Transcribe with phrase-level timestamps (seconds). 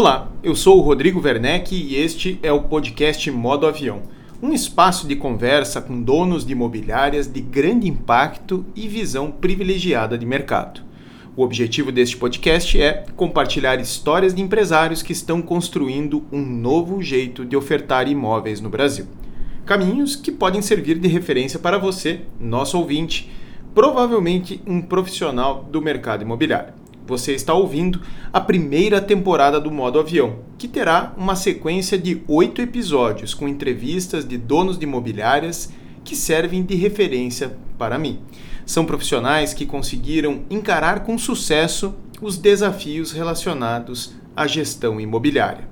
[0.00, 4.00] Olá, eu sou o Rodrigo Werneck e este é o podcast Modo Avião,
[4.42, 10.24] um espaço de conversa com donos de imobiliárias de grande impacto e visão privilegiada de
[10.24, 10.80] mercado.
[11.36, 17.44] O objetivo deste podcast é compartilhar histórias de empresários que estão construindo um novo jeito
[17.44, 19.04] de ofertar imóveis no Brasil.
[19.66, 23.30] Caminhos que podem servir de referência para você, nosso ouvinte,
[23.74, 26.79] provavelmente um profissional do mercado imobiliário.
[27.10, 28.00] Você está ouvindo
[28.32, 34.24] a primeira temporada do Modo Avião, que terá uma sequência de oito episódios com entrevistas
[34.24, 35.72] de donos de imobiliárias
[36.04, 38.20] que servem de referência para mim.
[38.64, 45.68] São profissionais que conseguiram encarar com sucesso os desafios relacionados à gestão imobiliária.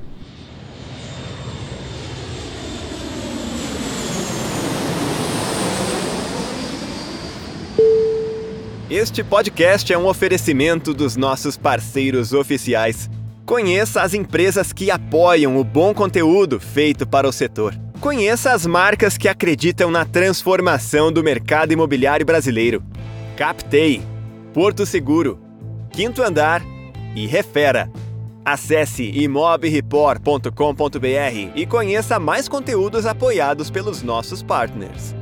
[8.89, 13.09] Este podcast é um oferecimento dos nossos parceiros oficiais.
[13.45, 17.75] Conheça as empresas que apoiam o bom conteúdo feito para o setor.
[17.99, 22.81] Conheça as marcas que acreditam na transformação do mercado imobiliário brasileiro.
[23.35, 24.01] Captei,
[24.53, 25.46] Porto Seguro,
[25.97, 26.61] Quinto Andar
[27.15, 27.91] e Refera.
[28.45, 35.15] Acesse imobreport.com.br e conheça mais conteúdos apoiados pelos nossos partners.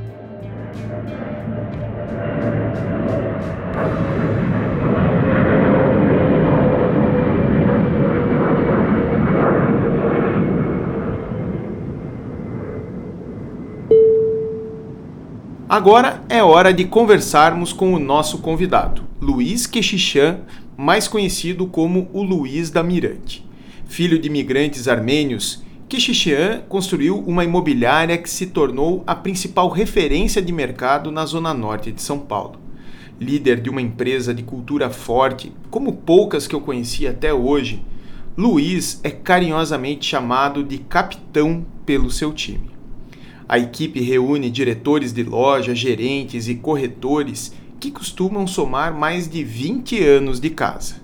[15.66, 20.40] Agora é hora de conversarmos com o nosso convidado, Luiz Quexixan,
[20.76, 23.44] mais conhecido como o Luiz da Mirante.
[23.86, 30.52] Filho de imigrantes armênios, Quixixan construiu uma imobiliária que se tornou a principal referência de
[30.52, 32.60] mercado na zona norte de São Paulo.
[33.20, 37.82] Líder de uma empresa de cultura forte, como poucas que eu conheci até hoje,
[38.36, 42.70] Luiz é carinhosamente chamado de capitão pelo seu time.
[43.48, 50.02] A equipe reúne diretores de loja, gerentes e corretores que costumam somar mais de 20
[50.02, 50.96] anos de casa.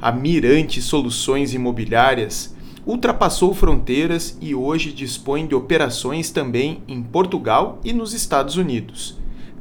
[0.00, 7.92] A Mirante Soluções Imobiliárias ultrapassou fronteiras e hoje dispõe de operações também em Portugal e
[7.92, 9.18] nos Estados Unidos,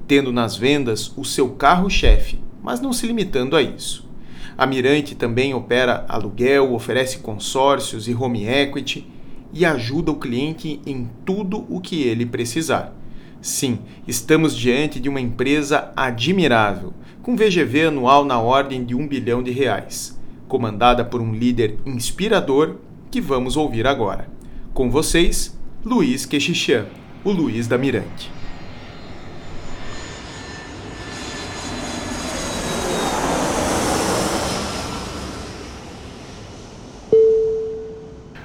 [0.07, 4.09] tendo nas vendas o seu carro-chefe, mas não se limitando a isso.
[4.57, 9.07] A Mirante também opera aluguel, oferece consórcios e home equity
[9.53, 12.95] e ajuda o cliente em tudo o que ele precisar.
[13.41, 16.93] Sim, estamos diante de uma empresa admirável,
[17.23, 20.15] com VGV anual na ordem de um bilhão de reais,
[20.47, 22.75] comandada por um líder inspirador
[23.09, 24.29] que vamos ouvir agora.
[24.75, 26.85] Com vocês, Luiz Quexixan,
[27.23, 28.40] o Luiz da Mirante.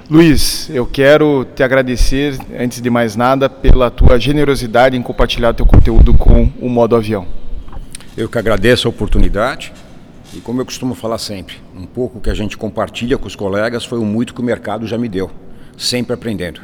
[0.09, 5.65] Luiz, eu quero te agradecer, antes de mais nada, pela tua generosidade em compartilhar teu
[5.65, 7.27] conteúdo com o Modo Avião.
[8.15, 9.73] Eu que agradeço a oportunidade
[10.33, 13.83] e, como eu costumo falar sempre, um pouco que a gente compartilha com os colegas
[13.83, 15.29] foi o muito que o mercado já me deu,
[15.77, 16.61] sempre aprendendo.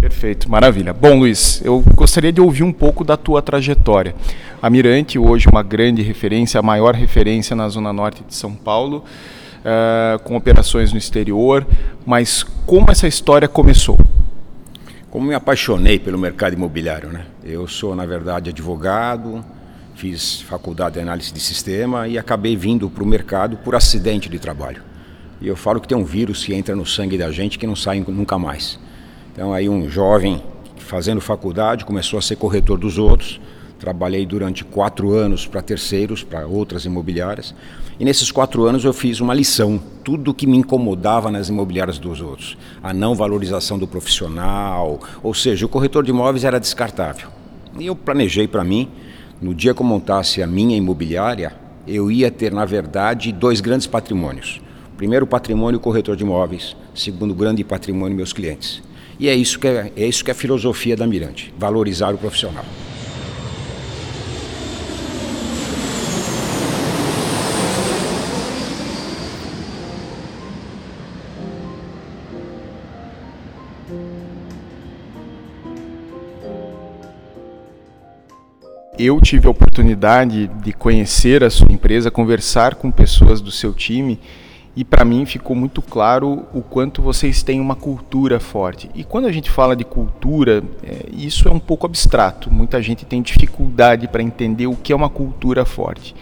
[0.00, 0.92] Perfeito, maravilha.
[0.92, 4.14] Bom, Luiz, eu gostaria de ouvir um pouco da tua trajetória.
[4.62, 9.04] A Mirante, hoje uma grande referência, a maior referência na Zona Norte de São Paulo
[9.62, 11.66] uh, com operações no exterior,
[12.04, 13.98] mas como essa história começou?
[15.10, 17.26] Como me apaixonei pelo mercado imobiliário, né?
[17.44, 19.44] Eu sou, na verdade, advogado,
[19.94, 24.38] fiz faculdade de análise de sistema e acabei vindo para o mercado por acidente de
[24.38, 24.82] trabalho.
[25.40, 27.76] E eu falo que tem um vírus que entra no sangue da gente que não
[27.76, 28.78] sai nunca mais.
[29.32, 30.42] Então aí um jovem
[30.76, 33.40] fazendo faculdade começou a ser corretor dos outros.
[33.82, 37.52] Trabalhei durante quatro anos para terceiros, para outras imobiliárias.
[37.98, 39.82] E nesses quatro anos eu fiz uma lição.
[40.04, 42.56] Tudo que me incomodava nas imobiliárias dos outros.
[42.80, 45.00] A não valorização do profissional.
[45.20, 47.28] Ou seja, o corretor de imóveis era descartável.
[47.76, 48.88] E eu planejei para mim,
[49.40, 51.52] no dia que eu montasse a minha imobiliária,
[51.84, 54.60] eu ia ter, na verdade, dois grandes patrimônios.
[54.96, 56.76] Primeiro, patrimônio corretor de imóveis.
[56.94, 58.80] Segundo, grande patrimônio meus clientes.
[59.18, 62.18] E é isso que é, é isso que é a filosofia da Mirante, valorizar o
[62.18, 62.64] profissional.
[79.04, 84.18] Eu tive a oportunidade de conhecer a sua empresa, conversar com pessoas do seu time
[84.76, 88.88] e para mim ficou muito claro o quanto vocês têm uma cultura forte.
[88.94, 92.50] E quando a gente fala de cultura, é, isso é um pouco abstrato.
[92.50, 96.14] Muita gente tem dificuldade para entender o que é uma cultura forte.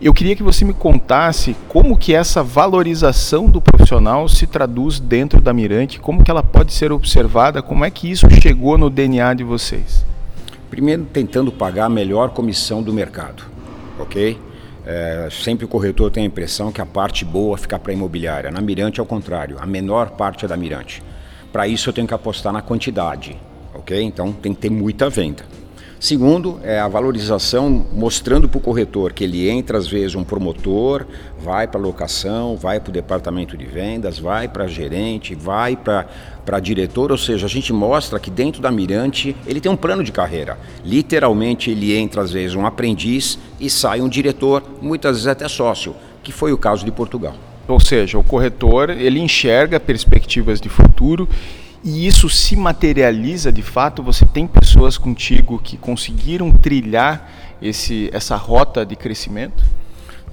[0.00, 5.40] Eu queria que você me contasse como que essa valorização do profissional se traduz dentro
[5.40, 9.34] da Mirante, como que ela pode ser observada, como é que isso chegou no DNA
[9.34, 10.04] de vocês.
[10.74, 13.44] Primeiro, tentando pagar a melhor comissão do mercado,
[13.96, 14.36] ok?
[14.84, 18.50] É, sempre o corretor tem a impressão que a parte boa fica para a imobiliária.
[18.50, 21.00] Na Mirante, ao contrário, a menor parte é da Mirante.
[21.52, 23.36] Para isso, eu tenho que apostar na quantidade,
[23.72, 24.02] ok?
[24.02, 25.44] Então, tem que ter muita venda.
[26.04, 31.06] Segundo, é a valorização mostrando para o corretor que ele entra, às vezes, um promotor,
[31.42, 36.60] vai para a locação, vai para o departamento de vendas, vai para gerente, vai para
[36.60, 40.12] diretor, ou seja, a gente mostra que dentro da Mirante ele tem um plano de
[40.12, 40.58] carreira.
[40.84, 45.96] Literalmente, ele entra, às vezes, um aprendiz e sai um diretor, muitas vezes até sócio,
[46.22, 47.34] que foi o caso de Portugal.
[47.66, 51.26] Ou seja, o corretor ele enxerga perspectivas de futuro
[51.84, 54.02] e isso se materializa de fato?
[54.02, 59.62] Você tem pessoas contigo que conseguiram trilhar esse, essa rota de crescimento?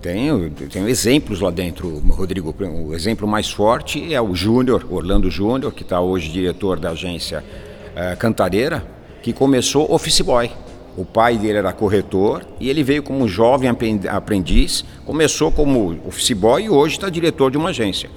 [0.01, 2.55] Tenho, tenho exemplos lá dentro, Rodrigo.
[2.57, 7.43] O exemplo mais forte é o Júnior, Orlando Júnior, que está hoje diretor da agência
[7.43, 8.83] uh, Cantareira,
[9.21, 10.49] que começou office boy.
[10.97, 13.69] O pai dele era corretor e ele veio como jovem
[14.09, 18.09] aprendiz, começou como office boy e hoje está diretor de uma agência.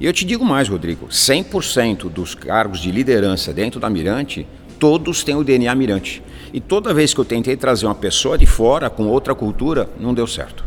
[0.00, 4.46] E eu te digo mais, Rodrigo: 100% dos cargos de liderança dentro da Mirante,
[4.78, 6.22] todos têm o DNA Mirante.
[6.54, 10.14] E toda vez que eu tentei trazer uma pessoa de fora com outra cultura, não
[10.14, 10.64] deu certo.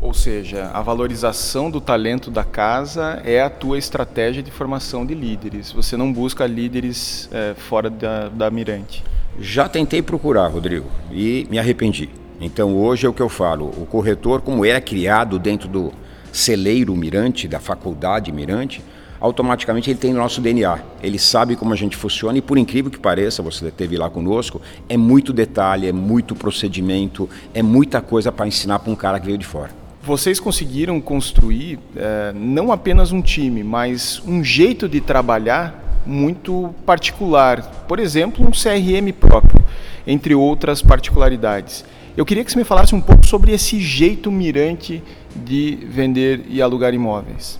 [0.00, 5.14] Ou seja, a valorização do talento da casa é a tua estratégia de formação de
[5.14, 5.70] líderes.
[5.70, 9.04] Você não busca líderes é, fora da, da Mirante.
[9.38, 12.10] Já tentei procurar, Rodrigo, e me arrependi.
[12.40, 15.92] Então hoje é o que eu falo: o corretor, como era criado dentro do,
[16.32, 18.82] celeiro Mirante, da faculdade Mirante,
[19.20, 20.80] automaticamente ele tem o nosso DNA.
[21.00, 24.60] Ele sabe como a gente funciona e, por incrível que pareça, você esteve lá conosco,
[24.88, 29.26] é muito detalhe, é muito procedimento, é muita coisa para ensinar para um cara que
[29.26, 29.70] veio de fora.
[30.02, 37.62] Vocês conseguiram construir é, não apenas um time, mas um jeito de trabalhar muito particular.
[37.86, 39.64] Por exemplo, um CRM próprio,
[40.04, 41.84] entre outras particularidades.
[42.16, 45.02] Eu queria que você me falasse um pouco sobre esse jeito mirante
[45.34, 47.58] de vender e alugar imóveis.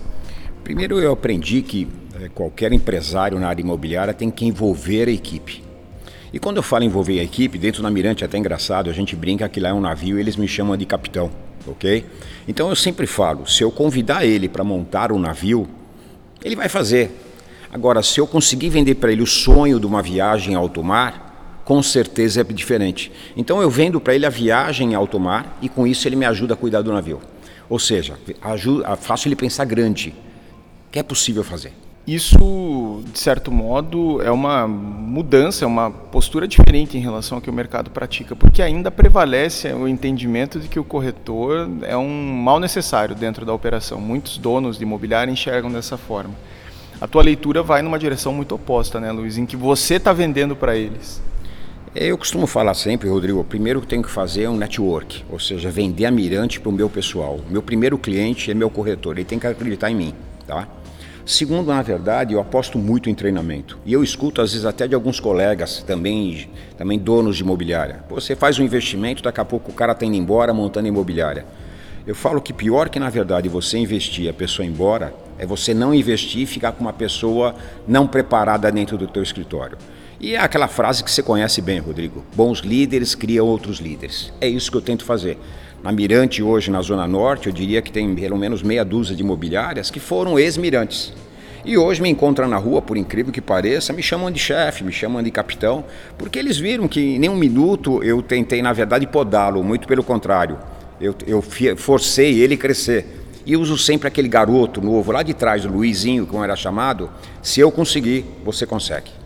[0.63, 1.87] Primeiro, eu aprendi que
[2.21, 5.63] é, qualquer empresário na área imobiliária tem que envolver a equipe.
[6.31, 9.15] E quando eu falo envolver a equipe, dentro da Mirante é até engraçado, a gente
[9.15, 11.29] brinca que lá é um navio e eles me chamam de capitão,
[11.67, 12.05] ok?
[12.47, 15.67] Então eu sempre falo, se eu convidar ele para montar um navio,
[16.43, 17.11] ele vai fazer.
[17.71, 21.81] Agora, se eu conseguir vender para ele o sonho de uma viagem ao mar, com
[21.81, 23.11] certeza é diferente.
[23.35, 26.25] Então eu vendo para ele a viagem em alto mar e com isso ele me
[26.25, 27.21] ajuda a cuidar do navio.
[27.73, 30.13] Ou seja, ajuda, faço ele pensar grande,
[30.91, 31.73] que é possível fazer.
[32.05, 37.49] Isso, de certo modo, é uma mudança, é uma postura diferente em relação ao que
[37.49, 42.59] o mercado pratica, porque ainda prevalece o entendimento de que o corretor é um mal
[42.59, 43.99] necessário dentro da operação.
[43.99, 46.35] Muitos donos de imobiliário enxergam dessa forma.
[47.01, 50.55] A tua leitura vai numa direção muito oposta, né, Luiz, em que você está vendendo
[50.55, 51.19] para eles.
[51.95, 55.39] Eu costumo falar sempre, Rodrigo, o primeiro que tenho que fazer é um network, ou
[55.39, 57.39] seja, vender a Mirante para o meu pessoal.
[57.47, 60.15] Meu primeiro cliente é meu corretor, ele tem que acreditar em mim,
[60.47, 60.67] tá?
[61.23, 63.77] Segundo, na verdade, eu aposto muito em treinamento.
[63.85, 68.03] E eu escuto, às vezes, até de alguns colegas, também, também donos de imobiliária.
[68.09, 71.45] Você faz um investimento, daqui a pouco o cara está indo embora montando imobiliária.
[72.07, 75.93] Eu falo que pior que, na verdade, você investir a pessoa embora, é você não
[75.93, 77.53] investir e ficar com uma pessoa
[77.87, 79.77] não preparada dentro do teu escritório.
[80.23, 84.31] E é aquela frase que você conhece bem, Rodrigo: bons líderes criam outros líderes.
[84.39, 85.37] É isso que eu tento fazer.
[85.83, 89.21] Na Mirante, hoje, na Zona Norte, eu diria que tem pelo menos meia dúzia de
[89.21, 91.11] imobiliárias que foram ex-mirantes.
[91.65, 94.93] E hoje me encontram na rua, por incrível que pareça, me chamam de chefe, me
[94.93, 95.83] chamam de capitão,
[96.17, 100.57] porque eles viram que em nenhum minuto eu tentei, na verdade, podá-lo, muito pelo contrário.
[101.01, 101.43] Eu, eu
[101.75, 103.25] forcei ele crescer.
[103.45, 107.09] E uso sempre aquele garoto novo lá de trás, o Luizinho, como era chamado.
[107.41, 109.22] Se eu conseguir, você consegue.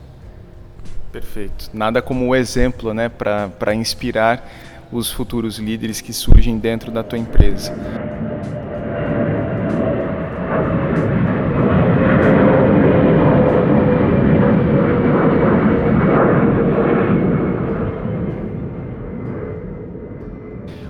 [1.11, 1.69] Perfeito.
[1.73, 4.47] Nada como o exemplo né, para inspirar
[4.91, 7.73] os futuros líderes que surgem dentro da tua empresa.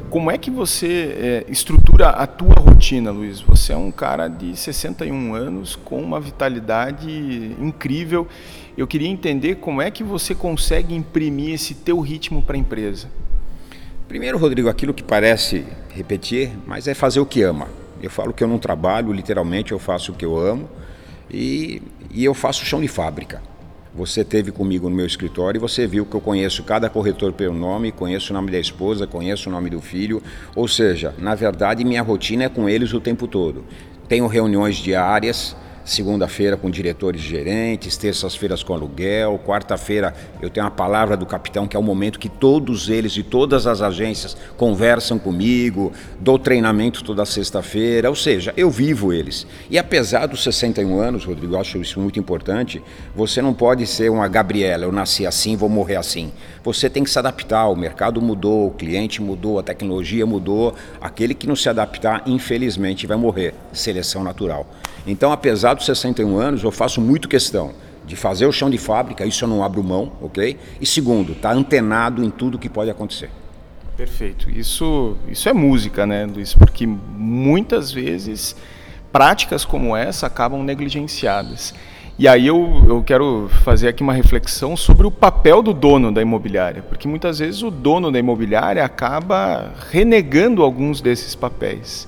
[0.10, 3.40] Como é que você é, estrutura a tua rotina, Luiz?
[3.42, 8.28] Você é um cara de 61 anos com uma vitalidade incrível.
[8.78, 13.08] Eu queria entender como é que você consegue imprimir esse teu ritmo para a empresa.
[14.08, 17.68] Primeiro, Rodrigo, aquilo que parece repetir, mas é fazer o que ama.
[18.00, 20.70] Eu falo que eu não trabalho, literalmente eu faço o que eu amo
[21.28, 21.82] e,
[22.12, 23.42] e eu faço chão de fábrica.
[23.96, 27.56] Você teve comigo no meu escritório e você viu que eu conheço cada corretor pelo
[27.56, 30.22] nome, conheço o nome da esposa, conheço o nome do filho.
[30.56, 33.66] Ou seja, na verdade, minha rotina é com eles o tempo todo.
[34.08, 35.56] Tenho reuniões diárias
[35.88, 41.66] segunda-feira com diretores e gerentes, terças-feiras com aluguel, quarta-feira eu tenho a palavra do capitão,
[41.66, 47.04] que é o momento que todos eles de todas as agências conversam comigo, dou treinamento
[47.06, 49.48] toda sexta-feira, ou seja, eu vivo eles.
[49.70, 52.84] E apesar dos 61 anos, Rodrigo, eu acho isso muito importante,
[53.16, 56.34] você não pode ser uma Gabriela, eu nasci assim, vou morrer assim.
[56.66, 61.34] Você tem que se adaptar, o mercado mudou, o cliente mudou, a tecnologia mudou, aquele
[61.34, 63.54] que não se adaptar, infelizmente, vai morrer.
[63.72, 64.68] Seleção natural.
[65.08, 67.72] Então, apesar dos 61 anos, eu faço muito questão
[68.06, 70.58] de fazer o chão de fábrica, isso eu não abro mão, ok?
[70.80, 73.30] E segundo, estar tá antenado em tudo que pode acontecer.
[73.98, 74.50] Perfeito.
[74.50, 76.54] Isso, isso é música, né, Luiz?
[76.54, 78.56] Porque muitas vezes
[79.12, 81.74] práticas como essa acabam negligenciadas.
[82.20, 86.22] E aí eu, eu quero fazer aqui uma reflexão sobre o papel do dono da
[86.22, 92.08] imobiliária, porque muitas vezes o dono da imobiliária acaba renegando alguns desses papéis.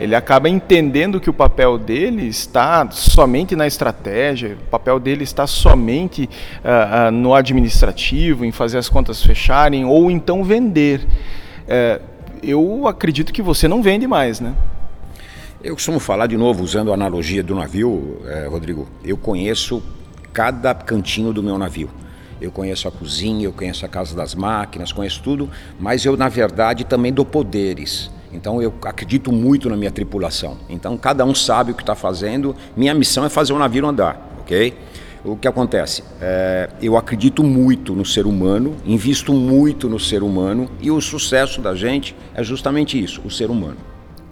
[0.00, 5.46] Ele acaba entendendo que o papel dele está somente na estratégia, o papel dele está
[5.46, 6.24] somente
[6.64, 11.06] uh, uh, no administrativo, em fazer as contas fecharem, ou então vender.
[11.66, 12.02] Uh,
[12.42, 14.54] eu acredito que você não vende mais, né?
[15.62, 18.88] Eu costumo falar de novo, usando a analogia do navio, eh, Rodrigo.
[19.04, 19.82] Eu conheço
[20.32, 21.90] cada cantinho do meu navio.
[22.40, 26.30] Eu conheço a cozinha, eu conheço a casa das máquinas, conheço tudo, mas eu, na
[26.30, 28.10] verdade, também dou poderes.
[28.32, 30.56] Então eu acredito muito na minha tripulação.
[30.68, 32.54] Então cada um sabe o que está fazendo.
[32.76, 34.74] Minha missão é fazer o navio andar, ok?
[35.24, 36.02] O que acontece?
[36.20, 41.60] É, eu acredito muito no ser humano, invisto muito no ser humano e o sucesso
[41.60, 43.76] da gente é justamente isso, o ser humano.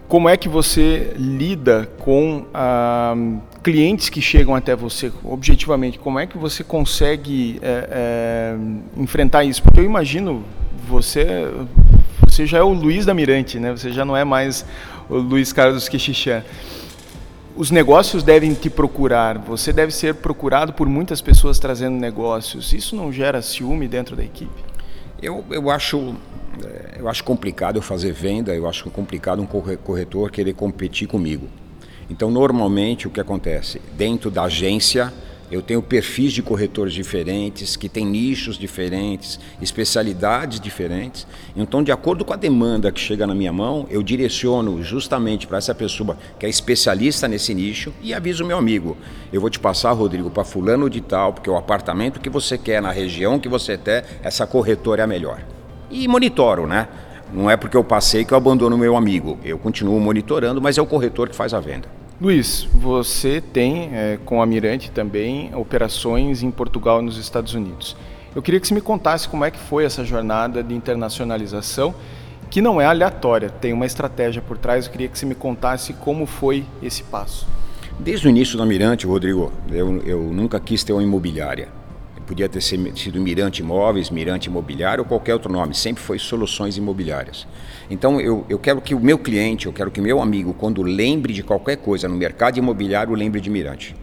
[0.08, 3.14] Como é que você lida com ah,
[3.62, 5.12] clientes que chegam até você?
[5.22, 8.56] Objetivamente, como é que você consegue é, é,
[8.96, 9.62] enfrentar isso?
[9.62, 10.42] Porque eu imagino
[10.88, 11.26] você
[12.26, 13.70] você já é o Luiz da Mirante, né?
[13.72, 14.64] Você já não é mais
[15.08, 16.42] o Luiz Carlos Quixixã.
[17.56, 22.72] Os negócios devem te procurar, você deve ser procurado por muitas pessoas trazendo negócios.
[22.72, 24.62] Isso não gera ciúme dentro da equipe?
[25.20, 26.14] Eu, eu, acho,
[26.64, 31.48] eh, eu acho complicado eu fazer venda, eu acho complicado um corretor querer competir comigo.
[32.08, 33.82] Então, normalmente, o que acontece?
[33.96, 35.12] Dentro da agência,
[35.50, 41.26] eu tenho perfis de corretores diferentes, que têm nichos diferentes, especialidades diferentes.
[41.56, 45.58] Então, de acordo com a demanda que chega na minha mão, eu direciono justamente para
[45.58, 48.96] essa pessoa que é especialista nesse nicho e aviso meu amigo.
[49.32, 52.82] Eu vou te passar, Rodrigo, para fulano de tal, porque o apartamento que você quer,
[52.82, 55.42] na região que você quer, essa corretora é a melhor.
[55.90, 56.88] E monitoro, né?
[57.32, 59.38] Não é porque eu passei que eu abandono meu amigo.
[59.42, 61.97] Eu continuo monitorando, mas é o corretor que faz a venda.
[62.20, 67.96] Luiz, você tem é, com a Mirante também operações em Portugal e nos Estados Unidos.
[68.34, 71.94] Eu queria que você me contasse como é que foi essa jornada de internacionalização,
[72.50, 74.86] que não é aleatória, tem uma estratégia por trás.
[74.86, 77.46] Eu queria que você me contasse como foi esse passo.
[78.00, 81.68] Desde o início da Mirante, Rodrigo, eu, eu nunca quis ter uma imobiliária.
[82.28, 87.46] Podia ter sido Mirante Imóveis, Mirante Imobiliário ou qualquer outro nome, sempre foi Soluções Imobiliárias.
[87.88, 91.32] Então eu, eu quero que o meu cliente, eu quero que meu amigo, quando lembre
[91.32, 93.96] de qualquer coisa no mercado imobiliário, lembre de Mirante.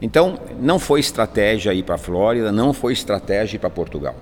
[0.00, 4.14] Então não foi estratégia ir para a Flórida, não foi estratégia ir para Portugal.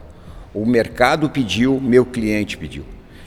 [0.54, 2.84] O mercado pediu, meu cliente pediu.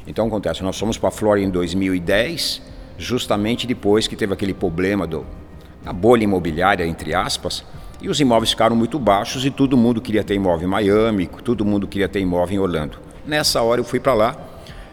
[0.08, 2.60] Então acontece, nós fomos para a Flórida em 2010,
[2.98, 5.24] justamente depois que teve aquele problema do,
[5.84, 7.64] da bolha imobiliária, entre aspas,
[8.04, 11.64] E os imóveis ficaram muito baixos e todo mundo queria ter imóvel em Miami, todo
[11.64, 12.98] mundo queria ter imóvel em Orlando.
[13.26, 14.36] Nessa hora eu fui para lá,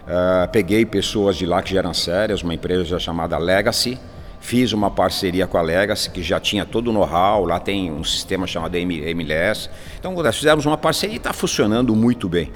[0.07, 3.99] uh, peguei pessoas de lá que já eram sérias, uma empresa chamada Legacy,
[4.39, 8.05] fiz uma parceria com a Legacy, que já tinha todo o know-how, lá tem um
[8.05, 9.69] sistema chamado MLS.
[9.99, 12.53] Então fizemos uma parceria e está funcionando muito bem.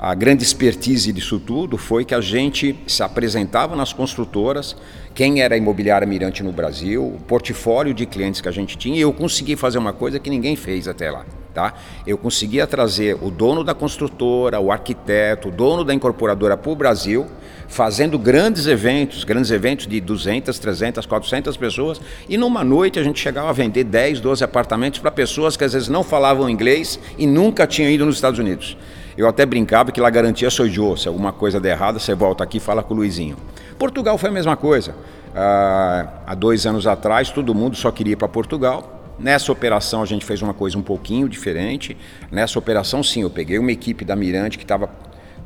[0.00, 4.76] A grande expertise disso tudo foi que a gente se apresentava nas construtoras,
[5.12, 9.00] quem era imobiliária Mirante no Brasil, o portfólio de clientes que a gente tinha, e
[9.00, 11.26] eu consegui fazer uma coisa que ninguém fez até lá.
[11.52, 11.74] Tá?
[12.06, 16.76] Eu conseguia trazer o dono da construtora, o arquiteto, o dono da incorporadora para o
[16.76, 17.26] Brasil,
[17.66, 23.18] fazendo grandes eventos, grandes eventos de 200, 300, 400 pessoas, e numa noite a gente
[23.18, 27.26] chegava a vender 10, 12 apartamentos para pessoas que às vezes não falavam inglês e
[27.26, 28.76] nunca tinham ido nos Estados Unidos.
[29.18, 30.96] Eu até brincava que lá garantia sou eu.
[30.96, 33.36] Se alguma coisa der errado, você volta aqui e fala com o Luizinho.
[33.76, 34.94] Portugal foi a mesma coisa.
[35.34, 39.16] Ah, há dois anos atrás, todo mundo só queria ir para Portugal.
[39.18, 41.96] Nessa operação a gente fez uma coisa um pouquinho diferente.
[42.30, 44.88] Nessa operação, sim, eu peguei uma equipe da Mirante que estava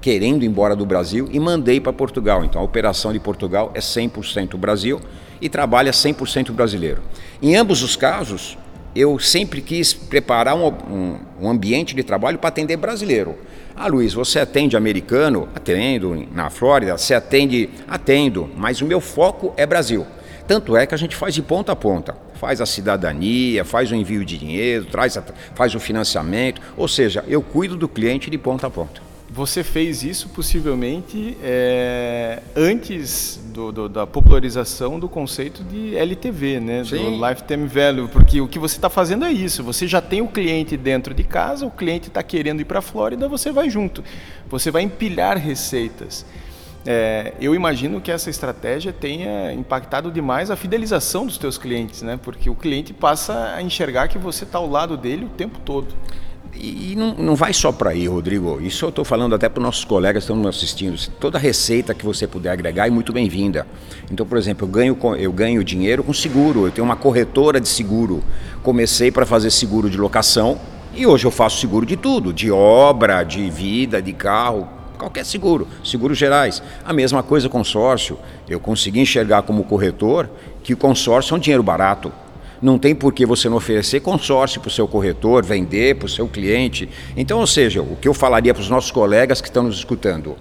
[0.03, 2.45] querendo ir embora do Brasil e mandei para Portugal.
[2.45, 5.01] Então a operação de Portugal é 100% Brasil
[5.41, 7.01] e trabalha 100% brasileiro.
[7.41, 8.59] Em ambos os casos,
[8.95, 13.39] eu sempre quis preparar um, um, um ambiente de trabalho para atender brasileiro.
[13.75, 15.49] Ah, Luiz, você atende americano?
[15.55, 16.27] Atendo.
[16.33, 17.71] Na Flórida, você atende?
[17.89, 18.51] Atendo.
[18.57, 20.07] Mas o meu foco é Brasil.
[20.47, 22.15] Tanto é que a gente faz de ponta a ponta.
[22.35, 25.23] Faz a cidadania, faz o envio de dinheiro, traz a,
[25.55, 26.61] faz o financiamento.
[26.77, 29.12] Ou seja, eu cuido do cliente de ponta a ponta.
[29.35, 36.85] Você fez isso possivelmente é, antes do, do, da popularização do conceito de LTV, né?
[36.85, 36.97] Sim.
[36.99, 39.65] do Lifetime Value, porque o que você está fazendo é isso.
[39.65, 42.83] Você já tem o cliente dentro de casa, o cliente está querendo ir para a
[42.83, 44.05] Flórida, você vai junto.
[44.51, 46.27] Você vai empilhar receitas.
[46.85, 52.21] É, eu imagino que essa estratégia tenha impactado demais a fidelização dos teus clientes, né?
[52.23, 55.95] Porque o cliente passa a enxergar que você está ao lado dele o tempo todo.
[56.55, 58.61] E não, não vai só para aí, Rodrigo.
[58.61, 60.99] Isso eu estou falando até para os nossos colegas que estão assistindo.
[61.19, 63.67] Toda receita que você puder agregar é muito bem-vinda.
[64.11, 66.67] Então, por exemplo, eu ganho, eu ganho dinheiro com seguro.
[66.67, 68.23] Eu tenho uma corretora de seguro.
[68.63, 70.61] Comecei para fazer seguro de locação
[70.95, 75.67] e hoje eu faço seguro de tudo: de obra, de vida, de carro, qualquer seguro,
[75.83, 76.63] seguros gerais.
[76.85, 78.19] A mesma coisa consórcio.
[78.47, 80.29] Eu consegui enxergar como corretor
[80.63, 82.13] que o consórcio é um dinheiro barato
[82.63, 86.09] não tem por que você não oferecer consórcio para o seu corretor, vender para o
[86.09, 86.89] seu cliente.
[87.17, 90.37] Então, ou seja, o que eu falaria para os nossos colegas que estão nos escutando,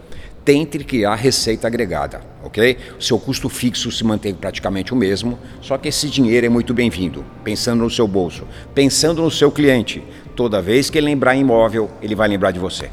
[0.45, 2.77] tente criar receita agregada, ok?
[2.99, 6.73] O seu custo fixo se mantém praticamente o mesmo, só que esse dinheiro é muito
[6.73, 10.03] bem-vindo, pensando no seu bolso, pensando no seu cliente.
[10.35, 12.89] Toda vez que ele lembrar imóvel, ele vai lembrar de você.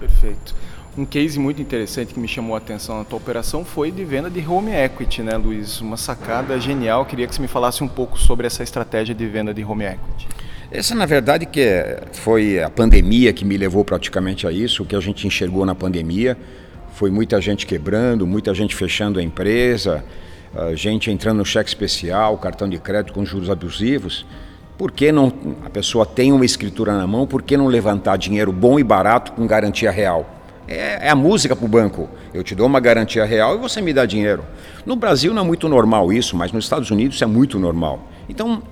[0.00, 0.54] Perfeito.
[0.98, 4.28] Um case muito interessante que me chamou a atenção na tua operação foi de venda
[4.28, 5.80] de home equity, né, Luiz?
[5.80, 7.06] Uma sacada genial.
[7.06, 10.26] Queria que você me falasse um pouco sobre essa estratégia de venda de home equity.
[10.72, 14.82] Essa, na verdade, que é, foi a pandemia que me levou praticamente a isso.
[14.82, 16.36] O que a gente enxergou na pandemia
[16.94, 20.04] foi muita gente quebrando, muita gente fechando a empresa,
[20.52, 24.26] a gente entrando no cheque especial, cartão de crédito com juros abusivos.
[24.76, 25.32] Por que não
[25.64, 27.24] a pessoa tem uma escritura na mão?
[27.24, 30.34] Por que não levantar dinheiro bom e barato com garantia real?
[30.68, 32.08] É, é a música para o banco.
[32.32, 34.44] Eu te dou uma garantia real e você me dá dinheiro.
[34.84, 38.06] No Brasil não é muito normal isso, mas nos Estados Unidos é muito normal.
[38.28, 38.62] Então,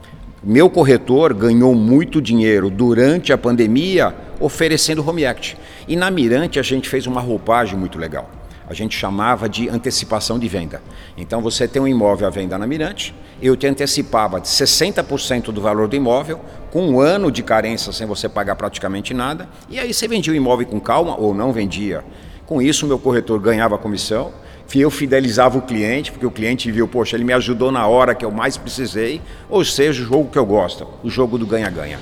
[0.45, 5.57] meu corretor ganhou muito dinheiro durante a pandemia oferecendo home act.
[5.89, 8.31] E na Mirante a gente fez uma roupagem muito legal
[8.69, 10.83] a gente chamava de antecipação de venda.
[11.17, 15.61] Então você tem um imóvel à venda na Mirante, eu te antecipava de 60% do
[15.61, 19.93] valor do imóvel, com um ano de carência sem você pagar praticamente nada, e aí
[19.93, 22.05] você vendia o imóvel com calma ou não vendia.
[22.47, 24.33] Com isso, meu corretor ganhava comissão,
[24.75, 28.25] eu fidelizava o cliente, porque o cliente viu, poxa, ele me ajudou na hora que
[28.25, 31.99] eu mais precisei, ou seja, o jogo que eu gosto, o jogo do ganha-ganha.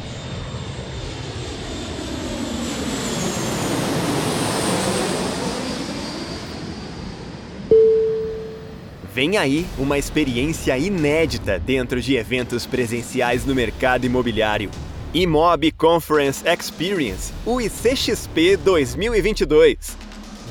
[9.15, 14.73] Vem aí uma experiência inédita dentro de eventos presenciais no mercado imobiliário.
[15.15, 19.97] Imob Conference Experience, o ICXP 2022.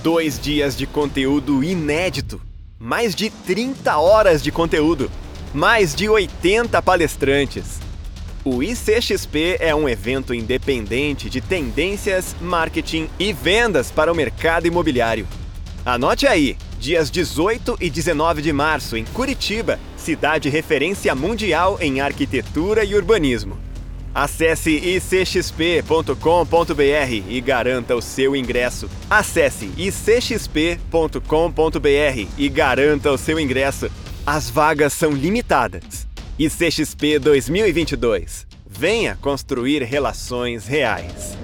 [0.02, 2.42] Dois dias de conteúdo inédito,
[2.80, 5.12] mais de 30 horas de conteúdo,
[5.54, 7.82] mais de 80 palestrantes.
[8.46, 15.28] O ICXP é um evento independente de tendências, marketing e vendas para o mercado imobiliário.
[15.86, 22.84] Anote aí, dias 18 e 19 de março, em Curitiba, cidade referência mundial em arquitetura
[22.84, 23.58] e urbanismo.
[24.14, 26.14] Acesse icxp.com.br
[27.30, 28.90] e garanta o seu ingresso.
[29.10, 31.20] Acesse icxp.com.br
[32.38, 33.90] e garanta o seu ingresso.
[34.26, 36.06] As vagas são limitadas.
[36.38, 41.38] ICXP 2022 Venha construir relações reais.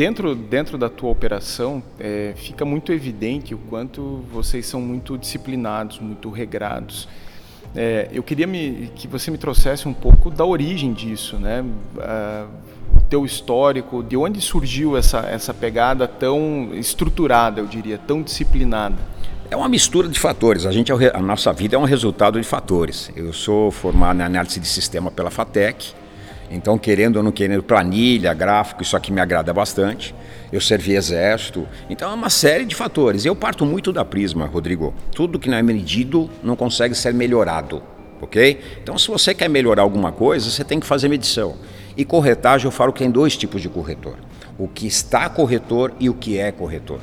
[0.00, 5.98] Dentro, dentro da tua operação, é, fica muito evidente o quanto vocês são muito disciplinados,
[5.98, 7.06] muito regrados.
[7.76, 11.62] É, eu queria me, que você me trouxesse um pouco da origem disso, né?
[12.96, 18.96] O teu histórico, de onde surgiu essa, essa pegada tão estruturada, eu diria, tão disciplinada?
[19.50, 20.64] É uma mistura de fatores.
[20.64, 23.10] A, gente, é a nossa vida é um resultado de fatores.
[23.14, 25.92] Eu sou formado em análise de sistema pela FATEC,
[26.50, 30.12] então, querendo ou não querendo, planilha, gráfico, isso aqui me agrada bastante.
[30.52, 31.66] Eu servi exército.
[31.88, 33.24] Então, é uma série de fatores.
[33.24, 34.92] Eu parto muito da prisma, Rodrigo.
[35.14, 37.80] Tudo que não é medido não consegue ser melhorado,
[38.20, 38.60] ok?
[38.82, 41.54] Então, se você quer melhorar alguma coisa, você tem que fazer medição.
[41.96, 44.16] E corretagem, eu falo que tem dois tipos de corretor:
[44.58, 47.00] o que está corretor e o que é corretor.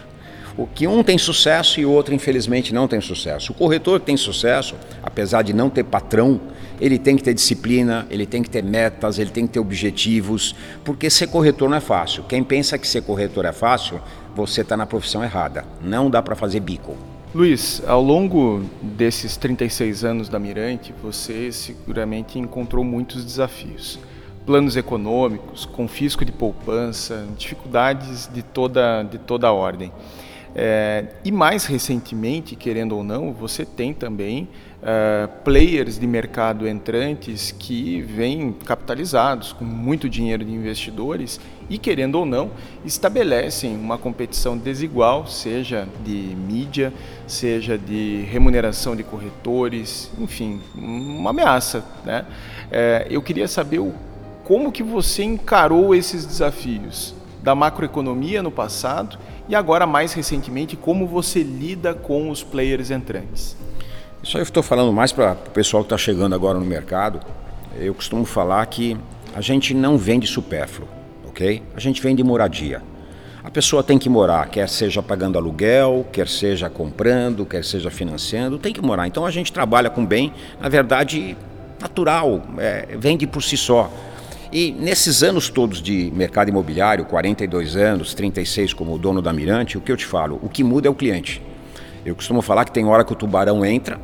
[0.58, 3.52] O que um tem sucesso e o outro, infelizmente, não tem sucesso.
[3.52, 6.42] O corretor que tem sucesso, apesar de não ter patrão,
[6.80, 10.56] ele tem que ter disciplina, ele tem que ter metas, ele tem que ter objetivos,
[10.84, 12.24] porque ser corretor não é fácil.
[12.24, 14.00] Quem pensa que ser corretor é fácil,
[14.36, 15.66] você está na profissão errada.
[15.82, 16.96] Não dá para fazer bico.
[17.34, 24.00] Luiz, ao longo desses 36 anos da Mirante, você seguramente encontrou muitos desafios.
[24.46, 29.92] Planos econômicos, confisco de poupança, dificuldades de toda, de toda a ordem.
[30.56, 34.48] É, e mais recentemente, querendo ou não, você tem também
[34.82, 42.16] uh, players de mercado entrantes que vêm capitalizados com muito dinheiro de investidores e, querendo
[42.16, 42.52] ou não,
[42.86, 46.94] estabelecem uma competição desigual, seja de mídia,
[47.28, 51.84] seja de remuneração de corretores, enfim, uma ameaça.
[52.06, 52.26] Né?
[52.72, 53.94] É, eu queria saber o,
[54.44, 57.14] como que você encarou esses desafios
[57.44, 59.18] da macroeconomia no passado
[59.50, 63.56] e agora, mais recentemente, como você lida com os players entrantes?
[64.28, 67.22] Isso eu estou falando mais para o pessoal que está chegando agora no mercado.
[67.80, 68.98] Eu costumo falar que
[69.34, 70.86] a gente não vende supérfluo,
[71.26, 71.64] ok?
[71.74, 72.82] A gente vende moradia.
[73.42, 78.60] A pessoa tem que morar, quer seja pagando aluguel, quer seja comprando, quer seja financiando,
[78.60, 79.08] tem que morar.
[79.08, 81.38] Então a gente trabalha com bem, na verdade,
[81.80, 83.90] natural, é, vende por si só.
[84.52, 89.82] E nesses anos todos de mercado imobiliário, 42 anos, 36 como dono da Mirante, o
[89.82, 90.38] que eu te falo?
[90.44, 91.42] O que muda é o cliente.
[92.06, 93.98] Eu costumo falar que tem hora que o tubarão entra,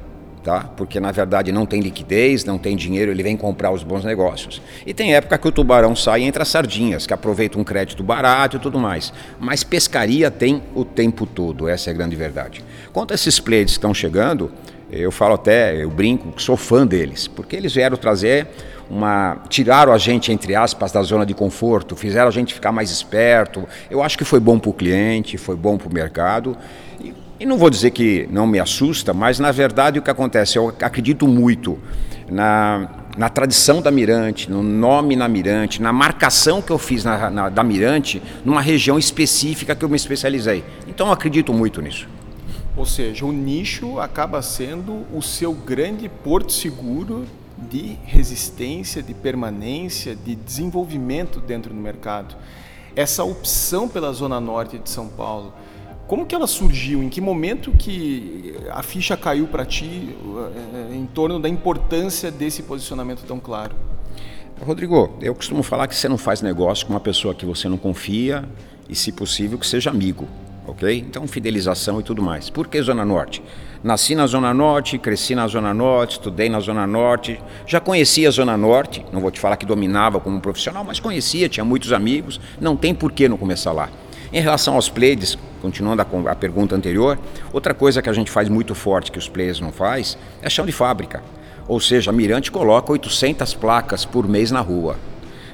[0.43, 0.69] tá?
[0.75, 4.61] Porque na verdade não tem liquidez, não tem dinheiro, ele vem comprar os bons negócios.
[4.85, 8.57] E tem época que o tubarão sai e entra sardinhas, que aproveita um crédito barato
[8.57, 9.13] e tudo mais.
[9.39, 12.63] Mas pescaria tem o tempo todo, essa é a grande verdade.
[12.91, 14.51] Quanto a esses players que estão chegando,
[14.91, 18.47] eu falo até, eu brinco, que sou fã deles, porque eles vieram trazer
[18.89, 22.91] uma tiraram a gente entre aspas da zona de conforto, fizeram a gente ficar mais
[22.91, 23.67] esperto.
[23.89, 26.55] Eu acho que foi bom para o cliente, foi bom para o mercado.
[27.43, 30.69] E, não vou dizer que não me assusta, mas na verdade o que acontece, eu
[30.79, 31.77] acredito muito
[32.31, 37.29] na, na tradição da Mirante, no nome na Mirante, na marcação que eu fiz na,
[37.29, 40.63] na, da Mirante, numa região específica que eu me especializei.
[40.87, 42.07] Então eu acredito muito nisso.
[42.77, 47.25] Ou seja, o nicho acaba sendo o seu grande porto seguro
[47.57, 52.37] de resistência, de permanência, de desenvolvimento dentro do mercado.
[52.95, 55.53] Essa opção pela zona norte de São Paulo,
[56.07, 57.01] como que ela surgiu?
[57.01, 60.15] Em que momento que a ficha caiu para ti
[60.91, 63.75] eh, em torno da importância desse posicionamento tão claro?
[64.61, 67.77] Rodrigo, eu costumo falar que você não faz negócio com uma pessoa que você não
[67.77, 68.47] confia
[68.87, 70.27] e, se possível, que seja amigo
[70.67, 70.97] ok?
[70.97, 72.49] Então, fidelização e tudo mais.
[72.49, 73.43] Por que Zona Norte?
[73.83, 78.31] Nasci na Zona Norte, cresci na Zona Norte, estudei na Zona Norte, já conhecia a
[78.31, 82.39] Zona Norte, não vou te falar que dominava como profissional, mas conhecia, tinha muitos amigos,
[82.61, 83.89] não tem por que não começar lá.
[84.33, 87.19] Em relação aos players, continuando a, a pergunta anterior,
[87.53, 90.65] outra coisa que a gente faz muito forte que os players não faz é chão
[90.65, 91.21] de fábrica.
[91.67, 94.95] Ou seja, a Mirante coloca 800 placas por mês na rua.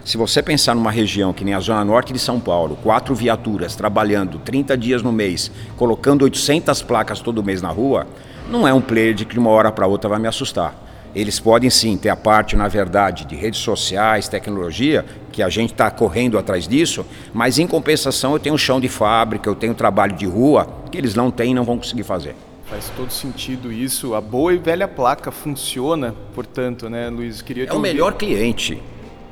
[0.05, 3.75] Se você pensar numa região que nem a Zona Norte de São Paulo, quatro viaturas
[3.75, 8.07] trabalhando 30 dias no mês, colocando 800 placas todo mês na rua,
[8.49, 10.73] não é um player de que de uma hora para outra vai me assustar.
[11.15, 15.71] Eles podem sim ter a parte, na verdade, de redes sociais, tecnologia, que a gente
[15.71, 20.15] está correndo atrás disso, mas em compensação eu tenho chão de fábrica, eu tenho trabalho
[20.15, 22.35] de rua, que eles não têm e não vão conseguir fazer.
[22.65, 24.13] Faz todo sentido isso.
[24.13, 27.41] A boa e velha placa funciona, portanto, né, Luiz?
[27.41, 28.79] Queria é o melhor cliente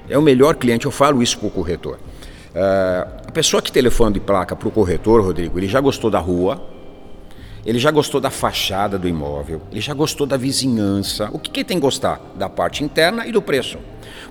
[0.09, 1.95] é o melhor cliente, eu falo isso para o corretor.
[1.95, 6.19] Uh, a pessoa que telefona de placa para o corretor, Rodrigo, ele já gostou da
[6.19, 6.61] rua,
[7.67, 11.29] ele já gostou da fachada do imóvel, ele já gostou da vizinhança.
[11.33, 12.21] O que, que tem que gostar?
[12.33, 13.77] Da parte interna e do preço.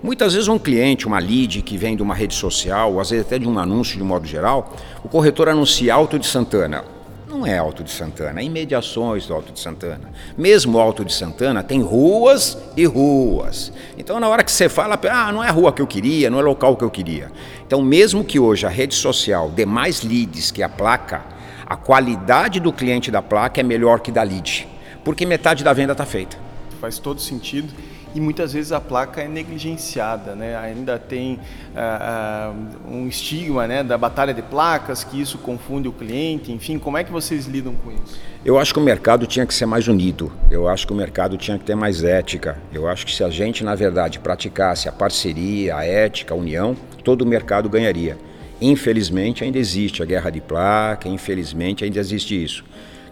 [0.02, 3.26] Muitas vezes um cliente, uma lead que vem de uma rede social, ou às vezes
[3.26, 6.82] até de um anúncio de modo geral, o corretor anuncia Alto de Santana.
[7.28, 10.10] Não é Alto de Santana, é imediações do Alto de Santana.
[10.38, 13.70] Mesmo Alto de Santana tem ruas e ruas.
[13.98, 16.38] Então na hora que você fala, ah, não é a rua que eu queria, não
[16.38, 17.30] é o local que eu queria.
[17.66, 21.35] Então mesmo que hoje a rede social dê mais leads que a placa,
[21.66, 24.68] a qualidade do cliente da placa é melhor que da lead,
[25.04, 26.36] porque metade da venda está feita.
[26.80, 27.72] Faz todo sentido
[28.16, 30.56] e muitas vezes a placa é negligenciada, né?
[30.56, 31.34] Ainda tem
[31.74, 36.50] uh, uh, um estigma, né, da batalha de placas que isso confunde o cliente.
[36.50, 38.18] Enfim, como é que vocês lidam com isso?
[38.42, 40.32] Eu acho que o mercado tinha que ser mais unido.
[40.50, 42.56] Eu acho que o mercado tinha que ter mais ética.
[42.72, 46.74] Eu acho que se a gente, na verdade, praticasse a parceria, a ética, a união,
[47.04, 48.16] todo o mercado ganharia.
[48.60, 52.64] Infelizmente ainda existe a guerra de placa, infelizmente ainda existe isso.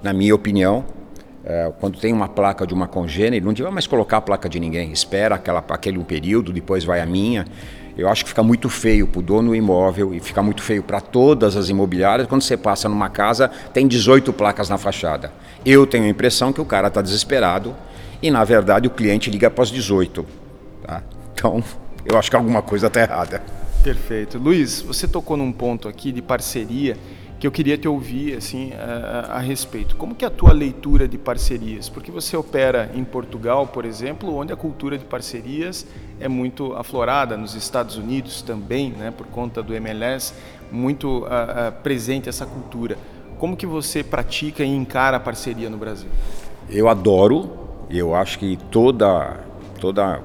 [0.03, 0.85] Na minha opinião,
[1.45, 4.59] é, quando tem uma placa de uma congênere, não devia mais colocar a placa de
[4.59, 7.45] ninguém, espera aquela, aquele um período, depois vai a minha.
[7.97, 10.83] Eu acho que fica muito feio para o dono do imóvel e fica muito feio
[10.83, 15.33] para todas as imobiliárias quando você passa numa casa, tem 18 placas na fachada.
[15.65, 17.77] Eu tenho a impressão que o cara está desesperado
[18.21, 20.27] e, na verdade, o cliente liga as 18.
[20.83, 21.03] Tá?
[21.35, 21.63] Então,
[22.05, 23.43] eu acho que alguma coisa está errada.
[23.85, 24.39] Perfeito.
[24.39, 26.97] Luiz, você tocou num ponto aqui de parceria
[27.39, 29.95] que eu queria te ouvir assim a, a, respeito.
[29.97, 31.91] Como que é a tua leitura de parcerias?
[31.91, 35.87] Porque você opera em Portugal, por exemplo, onde a cultura de parcerias
[36.19, 40.33] é muito aflorada, nos Estados Unidos também, né, por conta do MLS,
[40.73, 42.97] muito uh, uh, presente essa cultura.
[43.37, 46.09] Como que você pratica e encara a parceria no Brasil?
[46.71, 47.51] Eu adoro.
[47.91, 49.45] Eu acho que toda
[49.85, 50.23] toda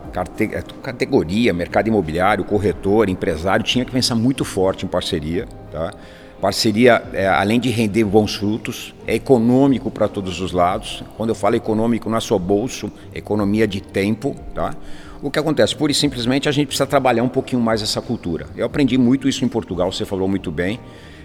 [0.51, 5.49] é, categoria, mercado imobiliário, corretor, empresário, tinha que pensar muito forte em parceria.
[5.69, 5.91] Tá?
[6.39, 11.03] Parceria, é, além de render bons frutos, é econômico para todos os lados.
[11.17, 14.33] Quando eu falo econômico, não é só bolso, é economia de tempo.
[14.55, 14.73] Tá?
[15.21, 15.75] O que acontece?
[15.75, 18.47] Pura e simplesmente a gente precisa trabalhar um pouquinho mais essa cultura.
[18.55, 20.79] Eu aprendi muito isso em Portugal, você falou muito bem.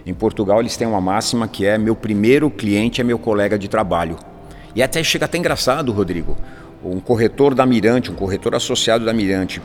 [0.05, 3.68] Em Portugal eles têm uma máxima que é meu primeiro cliente é meu colega de
[3.68, 4.16] trabalho.
[4.75, 6.37] E até chega até engraçado, Rodrigo
[6.85, 9.61] um corretor da Mirante, um corretor associado da Mirante,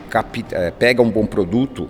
[0.52, 1.90] é, pega um bom produto,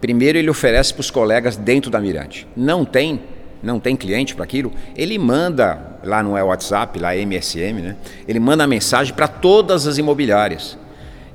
[0.00, 2.46] primeiro ele oferece para os colegas dentro da Mirante.
[2.56, 3.20] Não tem,
[3.62, 7.96] não tem cliente para aquilo, ele manda, lá no WhatsApp, lá MSM, né?
[8.26, 10.76] ele manda a mensagem para todas as imobiliárias.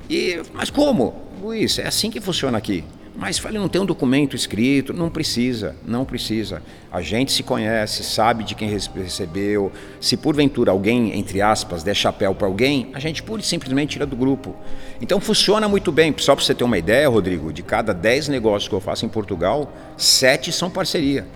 [0.08, 1.14] E, mas como?
[1.40, 2.84] Luiz, é assim que funciona aqui.
[3.14, 6.62] Mas falei, não tem um documento escrito, não precisa, não precisa.
[6.90, 9.72] A gente se conhece, sabe de quem recebeu.
[10.00, 14.06] Se porventura alguém, entre aspas, der chapéu para alguém, a gente pura e simplesmente tira
[14.06, 14.54] do grupo.
[15.00, 16.14] Então funciona muito bem.
[16.18, 19.08] Só para você ter uma ideia, Rodrigo, de cada 10 negócios que eu faço em
[19.08, 21.26] Portugal, 7 são parceria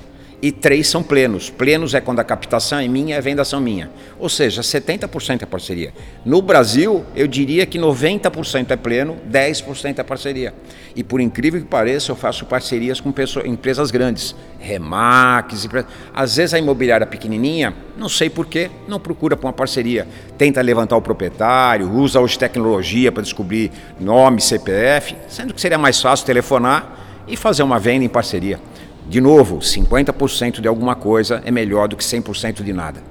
[0.44, 1.48] e três são plenos.
[1.48, 3.90] Plenos é quando a captação é minha e a venda são minha.
[4.18, 5.94] Ou seja, 70% é parceria.
[6.22, 10.52] No Brasil, eu diria que 90% é pleno, 10% é parceria.
[10.94, 15.66] E por incrível que pareça, eu faço parcerias com pessoas, empresas grandes, Remax,
[16.12, 20.07] às vezes a imobiliária pequenininha, não sei porquê, não procura para uma parceria.
[20.37, 26.02] Tenta levantar o proprietário, usa hoje tecnologia para descobrir nome, CPF, sendo que seria mais
[26.02, 28.61] fácil telefonar e fazer uma venda em parceria.
[29.07, 33.03] De novo, 50% de alguma coisa é melhor do que 100% de nada.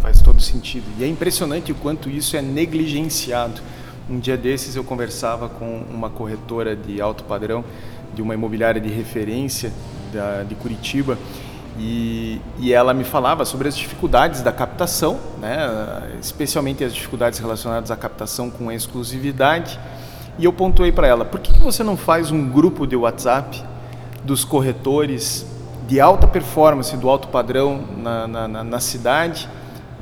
[0.00, 0.84] Faz todo sentido.
[0.98, 3.60] E é impressionante o quanto isso é negligenciado.
[4.10, 7.64] Um dia desses eu conversava com uma corretora de alto padrão,
[8.14, 9.72] de uma imobiliária de referência
[10.12, 11.18] da, de Curitiba,
[11.78, 17.92] e, e, ela me falava sobre as dificuldades da captação, né, especialmente as dificuldades relacionadas
[17.92, 19.78] à captação com exclusividade.
[20.38, 23.62] E eu pontuei para ela: por que, que você não faz um grupo de WhatsApp
[24.24, 25.46] dos corretores
[25.86, 29.48] de alta performance, do alto padrão na, na, na cidade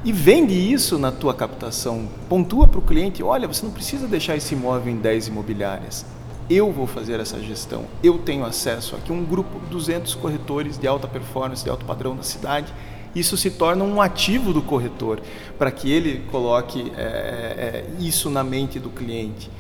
[0.04, 2.08] e vende isso na tua captação.
[2.28, 6.06] Pontua para o cliente, olha, você não precisa deixar esse imóvel em 10 imobiliárias.
[6.48, 7.84] Eu vou fazer essa gestão.
[8.02, 11.84] Eu tenho acesso aqui a um grupo de 200 corretores de alta performance, de alto
[11.84, 12.72] padrão na cidade.
[13.16, 15.20] Isso se torna um ativo do corretor
[15.58, 19.50] para que ele coloque é, é, isso na mente do cliente.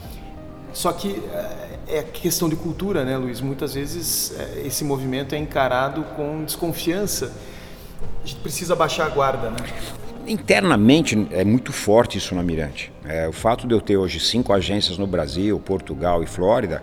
[0.72, 1.20] Só que
[1.88, 3.40] é questão de cultura, né, Luiz?
[3.40, 7.32] Muitas vezes é, esse movimento é encarado com desconfiança.
[8.22, 9.56] A gente precisa baixar a guarda, né?
[10.26, 12.92] Internamente é muito forte isso na Mirante.
[13.04, 16.82] É, o fato de eu ter hoje cinco agências no Brasil, Portugal e Flórida,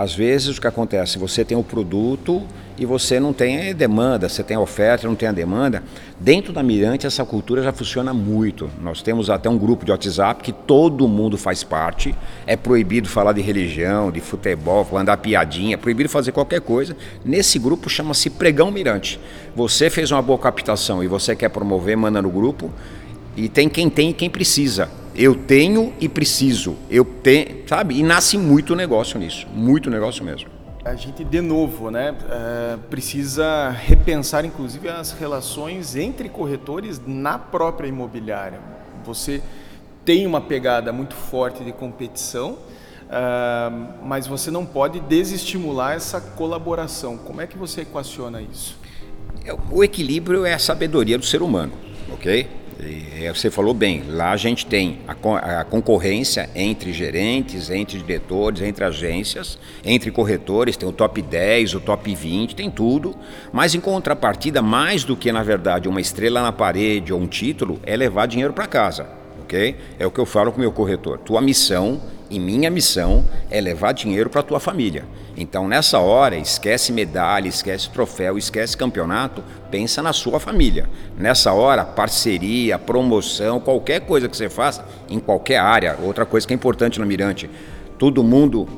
[0.00, 2.42] Às vezes o que acontece, você tem o produto
[2.78, 5.82] e você não tem demanda, você tem a oferta, não tem a demanda.
[6.18, 8.70] Dentro da Mirante essa cultura já funciona muito.
[8.80, 12.14] Nós temos até um grupo de WhatsApp que todo mundo faz parte.
[12.46, 16.96] É proibido falar de religião, de futebol, mandar piadinha, é proibido fazer qualquer coisa.
[17.22, 19.20] Nesse grupo chama-se Pregão Mirante.
[19.54, 22.70] Você fez uma boa captação e você quer promover, manda no grupo.
[23.36, 24.88] E tem quem tem e quem precisa.
[25.14, 26.76] Eu tenho e preciso.
[26.88, 27.98] Eu tenho, sabe?
[27.98, 30.48] E nasce muito negócio nisso, muito negócio mesmo.
[30.84, 37.86] A gente, de novo, né, uh, precisa repensar, inclusive, as relações entre corretores na própria
[37.86, 38.58] imobiliária.
[39.04, 39.42] Você
[40.04, 47.18] tem uma pegada muito forte de competição, uh, mas você não pode desestimular essa colaboração.
[47.18, 48.78] Como é que você equaciona isso?
[49.70, 51.72] O equilíbrio é a sabedoria do ser humano,
[52.12, 52.59] ok?
[52.82, 58.84] E você falou bem, lá a gente tem a, concorrência entre gerentes, entre diretores, entre
[58.84, 63.14] agências, entre corretores, tem o top 10, o top 20, tem tudo,
[63.52, 67.80] mas em contrapartida, mais do que na verdade uma estrela na parede ou um título,
[67.84, 69.19] é levar dinheiro para casa,
[69.50, 69.76] ok?
[69.98, 71.18] É o que eu falo com o meu corretor.
[71.18, 75.04] Tua missão e minha missão é levar dinheiro para tua família.
[75.36, 80.88] Então, nessa hora, esquece medalha, esquece troféu, esquece campeonato, pensa na sua família.
[81.18, 85.96] Nessa hora, parceria, promoção, qualquer coisa que você faça, em qualquer área.
[86.02, 87.50] Outra coisa que é importante no Mirante,
[87.98, 88.68] todo mundo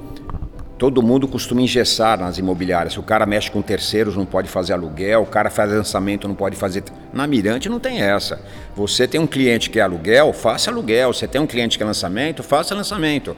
[0.82, 2.96] Todo mundo costuma engessar nas imobiliárias.
[2.98, 5.22] O cara mexe com terceiros, não pode fazer aluguel.
[5.22, 6.82] O cara faz lançamento, não pode fazer.
[7.12, 8.40] Na Mirante não tem essa.
[8.74, 11.12] Você tem um cliente que é aluguel, faça aluguel.
[11.12, 13.36] Você tem um cliente que é lançamento, faça lançamento.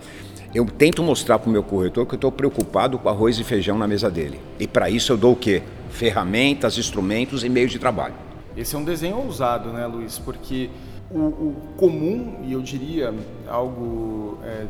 [0.55, 3.77] Eu tento mostrar para o meu corretor que eu estou preocupado com arroz e feijão
[3.77, 4.41] na mesa dele.
[4.59, 5.63] E para isso eu dou o quê?
[5.91, 8.15] Ferramentas, instrumentos e meios de trabalho.
[8.57, 10.19] Esse é um desenho ousado, né, Luiz?
[10.19, 10.71] Porque
[11.11, 13.13] o, o comum, e eu diria
[13.47, 14.65] algo é,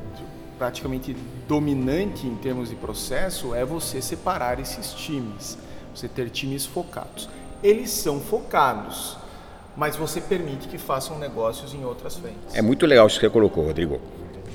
[0.59, 5.59] praticamente dominante em termos de processo é você separar esses times,
[5.95, 7.29] você ter times focados.
[7.62, 9.17] Eles são focados,
[9.77, 12.55] mas você permite que façam negócios em outras frentes.
[12.55, 14.01] É muito legal isso que você colocou, Rodrigo.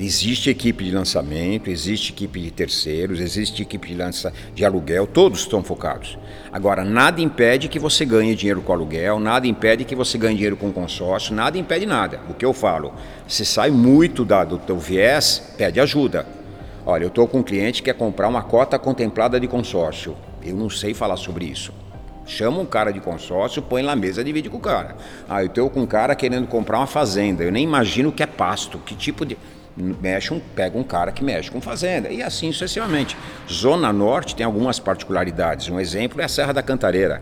[0.02, 5.42] Existe equipe de lançamento, existe equipe de terceiros, existe equipe de, lança, de aluguel, todos
[5.42, 6.18] estão focados.
[6.54, 10.56] Agora, nada impede que você ganhe dinheiro com aluguel, nada impede que você ganhe dinheiro
[10.56, 12.22] com consórcio, nada impede nada.
[12.30, 12.94] O que eu falo,
[13.28, 16.26] se sai muito da, do teu viés, pede ajuda.
[16.86, 20.16] Olha, eu estou com um cliente que quer comprar uma cota contemplada de consórcio.
[20.42, 21.74] Eu não sei falar sobre isso.
[22.26, 24.96] Chama um cara de consórcio, põe na mesa, divide com o cara.
[25.28, 27.44] Ah, eu estou com um cara querendo comprar uma fazenda.
[27.44, 29.38] Eu nem imagino o que é pasto, que tipo de
[29.76, 33.18] mexe um, pega um cara que mexe com fazenda e assim sucessivamente.
[33.50, 35.70] Zona Norte tem algumas particularidades.
[35.70, 37.22] Um exemplo é a Serra da Cantareira.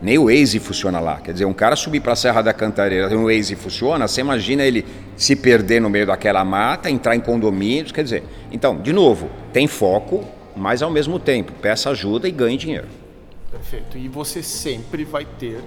[0.00, 1.16] Nem o Waze funciona lá.
[1.20, 4.62] Quer dizer, um cara subir para a Serra da Cantareira o Waze funciona, você imagina
[4.62, 7.90] ele se perder no meio daquela mata, entrar em condomínios.
[7.90, 12.56] Quer dizer, então, de novo, tem foco, mas ao mesmo tempo, peça ajuda e ganhe
[12.56, 12.86] dinheiro.
[13.50, 13.98] Perfeito.
[13.98, 15.60] E você sempre vai ter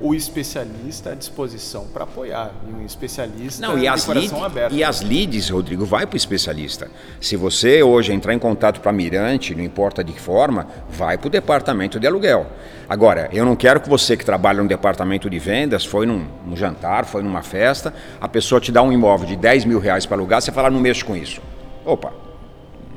[0.00, 2.50] o especialista à disposição para apoiar.
[2.68, 4.74] E um especialista Não, e as lead, aberto.
[4.74, 6.90] E as leads, Rodrigo, vai para o especialista.
[7.20, 11.28] Se você hoje entrar em contato para Mirante, não importa de que forma, vai para
[11.28, 12.46] o departamento de aluguel.
[12.88, 16.56] Agora, eu não quero que você que trabalha no departamento de vendas, foi num, num
[16.56, 20.16] jantar, foi numa festa, a pessoa te dá um imóvel de 10 mil reais para
[20.16, 21.40] alugar, você fala, não mexo com isso.
[21.84, 22.12] Opa,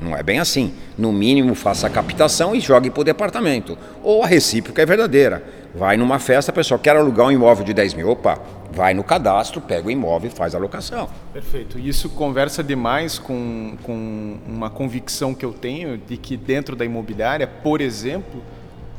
[0.00, 0.74] não é bem assim.
[0.96, 3.76] No mínimo, faça a captação e jogue para o departamento.
[4.02, 5.42] Ou a recíproca é verdadeira.
[5.74, 8.08] Vai numa festa, a pessoa quer alugar um imóvel de 10 mil.
[8.08, 8.38] Opa,
[8.72, 11.08] vai no cadastro, pega o imóvel e faz a locação.
[11.32, 11.78] Perfeito.
[11.78, 17.46] Isso conversa demais com, com uma convicção que eu tenho de que dentro da imobiliária,
[17.46, 18.42] por exemplo,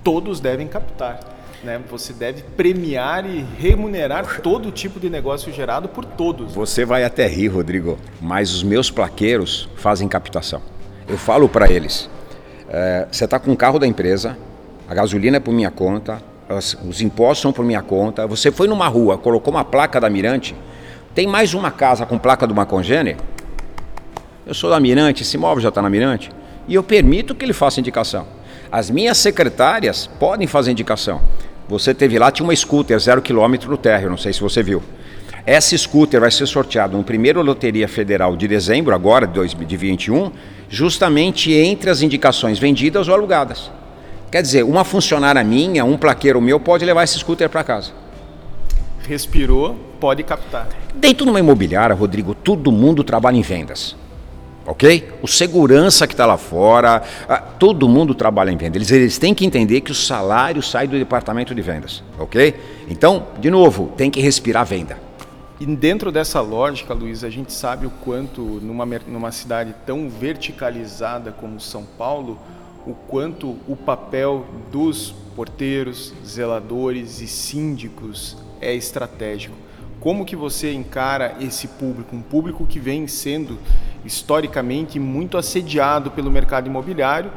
[0.03, 1.19] todos devem captar.
[1.63, 1.81] Né?
[1.89, 6.53] Você deve premiar e remunerar todo tipo de negócio gerado por todos.
[6.53, 10.61] Você vai até rir, Rodrigo, mas os meus plaqueiros fazem captação.
[11.07, 12.09] Eu falo para eles:
[12.69, 14.37] é, você está com o carro da empresa,
[14.87, 18.25] a gasolina é por minha conta, os, os impostos são por minha conta.
[18.25, 20.55] Você foi numa rua, colocou uma placa da Mirante,
[21.13, 23.17] tem mais uma casa com placa do Macongene?
[24.45, 26.31] Eu sou da Mirante, esse imóvel já está na Mirante,
[26.67, 28.25] e eu permito que ele faça indicação.
[28.71, 31.21] As minhas secretárias podem fazer indicação.
[31.67, 34.81] Você teve lá, tinha uma scooter zero quilômetro no térreo, não sei se você viu.
[35.45, 40.31] Essa scooter vai ser sorteada no primeiro Loteria Federal de dezembro, agora de 2021,
[40.67, 43.71] justamente entre as indicações vendidas ou alugadas.
[44.31, 47.91] Quer dizer, uma funcionária minha, um plaqueiro meu pode levar esse scooter para casa.
[49.07, 50.67] Respirou, pode captar.
[50.93, 53.95] Dentro de uma imobiliária, Rodrigo, todo mundo trabalha em vendas.
[54.67, 55.09] Ok?
[55.23, 57.01] O segurança que está lá fora,
[57.57, 58.75] todo mundo trabalha em vendas.
[58.75, 62.03] Eles, eles têm que entender que o salário sai do departamento de vendas.
[62.19, 62.53] Ok?
[62.87, 65.09] Então, de novo, tem que respirar venda.
[65.59, 71.31] E dentro dessa lógica, Luiz, a gente sabe o quanto numa, numa cidade tão verticalizada
[71.31, 72.37] como São Paulo,
[72.89, 79.55] o quanto o papel dos porteiros, zeladores e síndicos é estratégico.
[79.99, 83.59] Como que você encara esse público, um público que vem sendo
[84.03, 87.31] historicamente muito assediado pelo mercado imobiliário,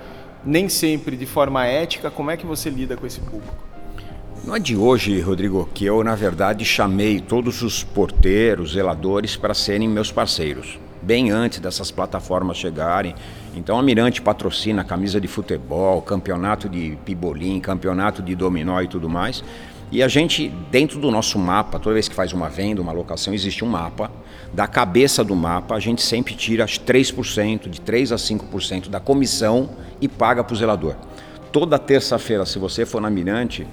[0.44, 3.54] nem sempre de forma ética, como é que você lida com esse público?
[4.44, 9.54] Não é de hoje, Rodrigo, que eu, na verdade, chamei todos os porteiros, zeladores para
[9.54, 13.14] serem meus parceiros, bem antes dessas plataformas chegarem.
[13.54, 19.08] Então, a Mirante patrocina camisa de futebol, campeonato de pibolim, campeonato de dominó e tudo
[19.08, 19.42] mais.
[19.90, 23.34] E a gente, dentro do nosso mapa, toda vez que faz uma venda, uma locação,
[23.34, 24.10] existe um mapa.
[24.50, 29.68] Da cabeça do mapa, a gente sempre tira 3%, de 3% a 5% da comissão
[30.00, 30.94] e paga para o zelador.
[31.52, 33.66] Toda terça-feira, se você for na Mirante,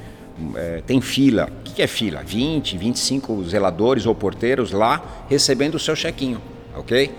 [0.56, 1.50] é, tem fila.
[1.62, 2.22] O que é fila?
[2.22, 6.42] 20, 25 zeladores ou porteiros lá recebendo o seu chequinho,
[6.76, 7.12] ok?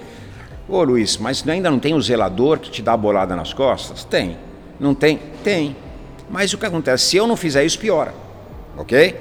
[0.68, 4.04] Ô Luiz, mas ainda não tem o zelador que te dá a bolada nas costas?
[4.04, 4.36] Tem.
[4.78, 5.18] Não tem?
[5.42, 5.76] Tem.
[6.28, 7.06] Mas o que acontece?
[7.06, 8.14] Se eu não fizer isso, piora,
[8.76, 9.16] ok?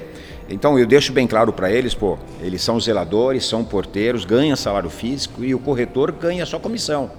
[0.47, 4.89] Então eu deixo bem claro para eles, pô, eles são zeladores, são porteiros, ganham salário
[4.89, 7.11] físico e o corretor ganha só comissão.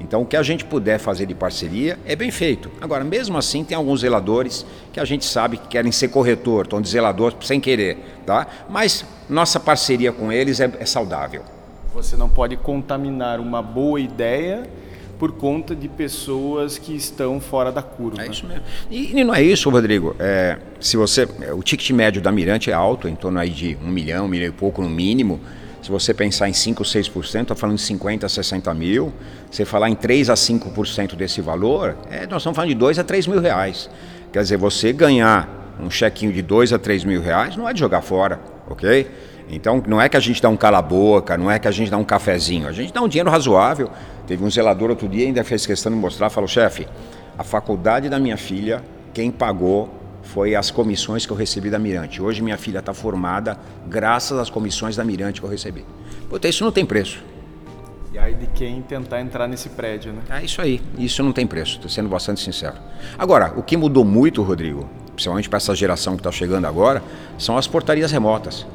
[0.00, 2.70] Então, o que a gente puder fazer de parceria é bem feito.
[2.80, 6.82] Agora, mesmo assim, tem alguns zeladores que a gente sabe que querem ser corretor, estão
[6.82, 8.46] de zelador sem querer, tá?
[8.68, 11.42] Mas nossa parceria com eles é, é saudável.
[11.96, 14.68] Você não pode contaminar uma boa ideia
[15.18, 18.22] por conta de pessoas que estão fora da curva.
[18.22, 18.62] É isso mesmo.
[18.90, 20.14] E, e não é isso, Rodrigo.
[20.18, 21.26] É, se você,
[21.56, 24.48] o ticket médio da Mirante é alto, em torno aí de um milhão, um milhão
[24.48, 25.40] e pouco no mínimo.
[25.80, 29.10] Se você pensar em 5 ou 6%, está falando de 50 a 60 mil.
[29.50, 33.04] Se falar em 3 a 5% desse valor, é, nós estamos falando de 2 a
[33.04, 33.88] 3 mil reais.
[34.30, 37.80] Quer dizer, você ganhar um chequinho de 2 a 3 mil reais não é de
[37.80, 38.38] jogar fora,
[38.68, 39.08] ok?
[39.48, 41.96] Então não é que a gente dá um cala-boca, não é que a gente dá
[41.96, 43.90] um cafezinho, a gente dá um dinheiro razoável.
[44.26, 46.86] Teve um zelador outro dia ainda fez questão de mostrar, falou, chefe,
[47.38, 48.82] a faculdade da minha filha,
[49.14, 49.88] quem pagou
[50.22, 52.20] foi as comissões que eu recebi da Mirante.
[52.20, 55.84] Hoje minha filha está formada graças às comissões da Mirante que eu recebi.
[56.28, 57.22] Puta, isso não tem preço.
[58.12, 60.22] E aí de quem tentar entrar nesse prédio, né?
[60.30, 62.74] É isso aí, isso não tem preço, estou sendo bastante sincero.
[63.16, 67.02] Agora, o que mudou muito, Rodrigo, principalmente para essa geração que está chegando agora,
[67.38, 68.66] são as portarias remotas.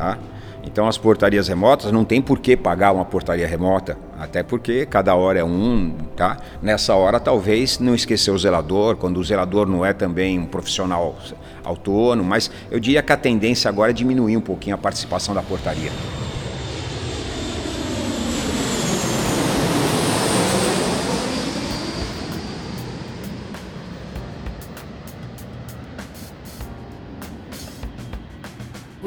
[0.00, 0.16] Tá?
[0.64, 5.14] Então as portarias remotas não tem por que pagar uma portaria remota, até porque cada
[5.14, 6.38] hora é um, tá?
[6.62, 11.14] Nessa hora talvez não esquecer o zelador, quando o zelador não é também um profissional
[11.62, 15.42] autônomo, mas eu diria que a tendência agora é diminuir um pouquinho a participação da
[15.42, 15.90] portaria.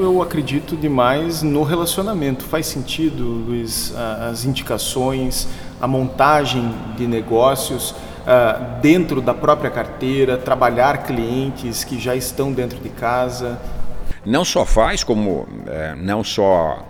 [0.04, 2.44] Eu acredito demais no relacionamento.
[2.44, 5.48] Faz sentido, Luiz, as indicações,
[5.80, 7.96] a montagem de negócios
[8.82, 13.58] dentro da própria carteira, trabalhar clientes que já estão dentro de casa?
[14.26, 16.86] Não só faz, como é, não só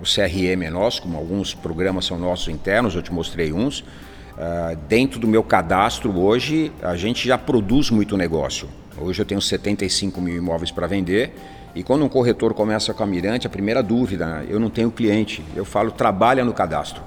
[0.00, 3.80] o CRM é nosso, como alguns programas são nossos internos, eu te mostrei uns.
[3.80, 8.68] Uh, dentro do meu cadastro hoje, a gente já produz muito negócio.
[8.98, 11.34] Hoje eu tenho 75 mil imóveis para vender
[11.74, 14.46] e quando um corretor começa com a Mirante, a primeira dúvida, né?
[14.48, 17.02] eu não tenho cliente, eu falo trabalha no cadastro.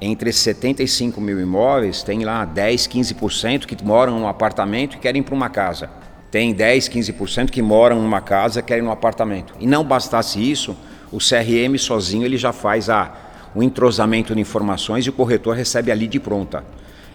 [0.00, 5.34] Entre 75 mil imóveis, tem lá 10, 15% que moram num apartamento e querem para
[5.34, 5.90] uma casa.
[6.30, 9.54] Tem 10, 15% que moram numa casa e querem um apartamento.
[9.58, 10.76] E não bastasse isso,
[11.10, 13.12] o CRM sozinho ele já faz a,
[13.54, 16.64] o entrosamento de informações e o corretor recebe a lead pronta.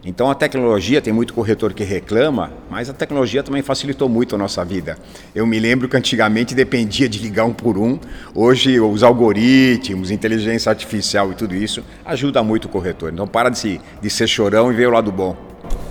[0.03, 4.37] Então a tecnologia, tem muito corretor que reclama, mas a tecnologia também facilitou muito a
[4.37, 4.97] nossa vida.
[5.35, 7.99] Eu me lembro que antigamente dependia de ligar um por um,
[8.33, 13.11] hoje os algoritmos, inteligência artificial e tudo isso ajuda muito o corretor.
[13.11, 15.35] Então para de, de ser chorão e ver o lado bom.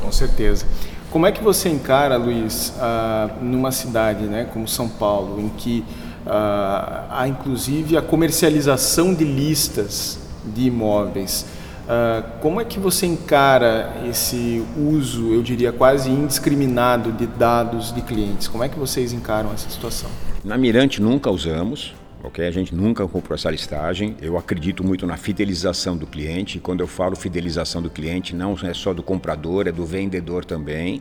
[0.03, 0.65] Com certeza.
[1.11, 5.85] Como é que você encara, Luiz, uh, numa cidade né, como São Paulo, em que
[6.27, 11.47] uh, há inclusive a comercialização de listas de imóveis?
[11.89, 18.03] Uh, como é que você encara esse uso, eu diria quase indiscriminado, de dados de
[18.03, 18.47] clientes?
[18.47, 20.11] Como é que vocês encaram essa situação?
[20.45, 22.47] Na Mirante nunca usamos, ok?
[22.47, 24.15] A gente nunca comprou essa listagem.
[24.21, 26.61] Eu acredito muito na fidelização do cliente.
[26.61, 31.01] Quando eu falo fidelização do cliente, não é só do comprador, é do vendedor também.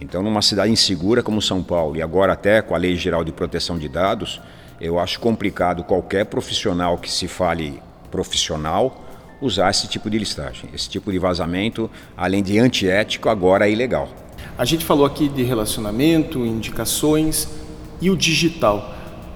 [0.00, 3.30] Então, numa cidade insegura como São Paulo, e agora até com a Lei Geral de
[3.30, 4.40] Proteção de Dados,
[4.80, 7.78] eu acho complicado qualquer profissional que se fale
[8.10, 9.03] profissional
[9.44, 10.70] usar esse tipo de listagem.
[10.72, 14.08] Esse tipo de vazamento, além de antiético, agora é ilegal.
[14.56, 17.48] A gente falou aqui de relacionamento, indicações
[18.00, 18.92] e o digital.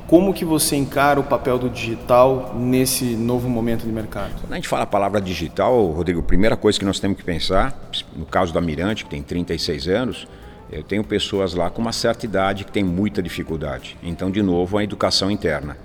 [0.07, 4.33] Como que você encara o papel do digital nesse novo momento de mercado?
[4.41, 7.25] Quando a gente fala a palavra digital, Rodrigo, a primeira coisa que nós temos que
[7.25, 7.79] pensar,
[8.17, 10.27] no caso da Mirante, que tem 36 anos,
[10.73, 13.99] eu tenho pessoas lá com uma certa idade que tem muita dificuldade.
[14.03, 15.77] Então, de novo, a educação interna.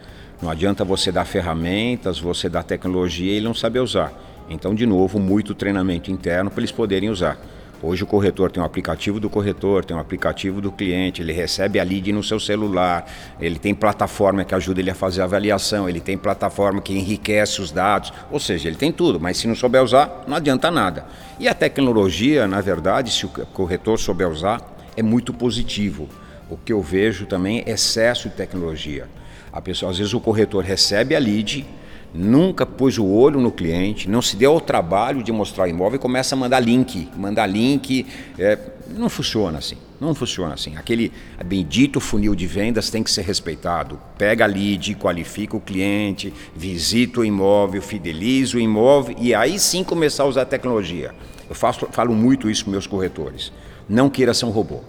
[0.43, 4.11] Não adianta você dar ferramentas, você dar tecnologia e ele não saber usar.
[4.49, 7.39] Então, de novo, muito treinamento interno para eles poderem usar.
[7.81, 11.79] Hoje o corretor tem um aplicativo do corretor, tem um aplicativo do cliente, ele recebe
[11.79, 15.87] a lead no seu celular, ele tem plataforma que ajuda ele a fazer a avaliação,
[15.87, 19.55] ele tem plataforma que enriquece os dados, ou seja, ele tem tudo, mas se não
[19.55, 21.05] souber usar, não adianta nada.
[21.39, 24.59] E a tecnologia, na verdade, se o corretor souber usar,
[24.97, 26.09] é muito positivo.
[26.49, 29.07] O que eu vejo também é excesso de tecnologia.
[29.53, 31.63] A pessoa, às vezes o corretor recebe a lead,
[32.11, 35.97] nunca pôs o olho no cliente, não se deu ao trabalho de mostrar o imóvel
[35.97, 38.03] e começa a mandar link, mandar link,
[38.39, 38.57] é,
[38.97, 40.75] não funciona assim, não funciona assim.
[40.75, 41.11] Aquele
[41.45, 43.99] bendito funil de vendas tem que ser respeitado.
[44.17, 49.83] Pega a lead, qualifica o cliente, visita o imóvel, fideliza o imóvel e aí sim
[49.83, 51.13] começar a usar a tecnologia.
[51.47, 53.53] Eu faço, falo muito isso com meus corretores.
[53.87, 54.79] Não queira ser um robô.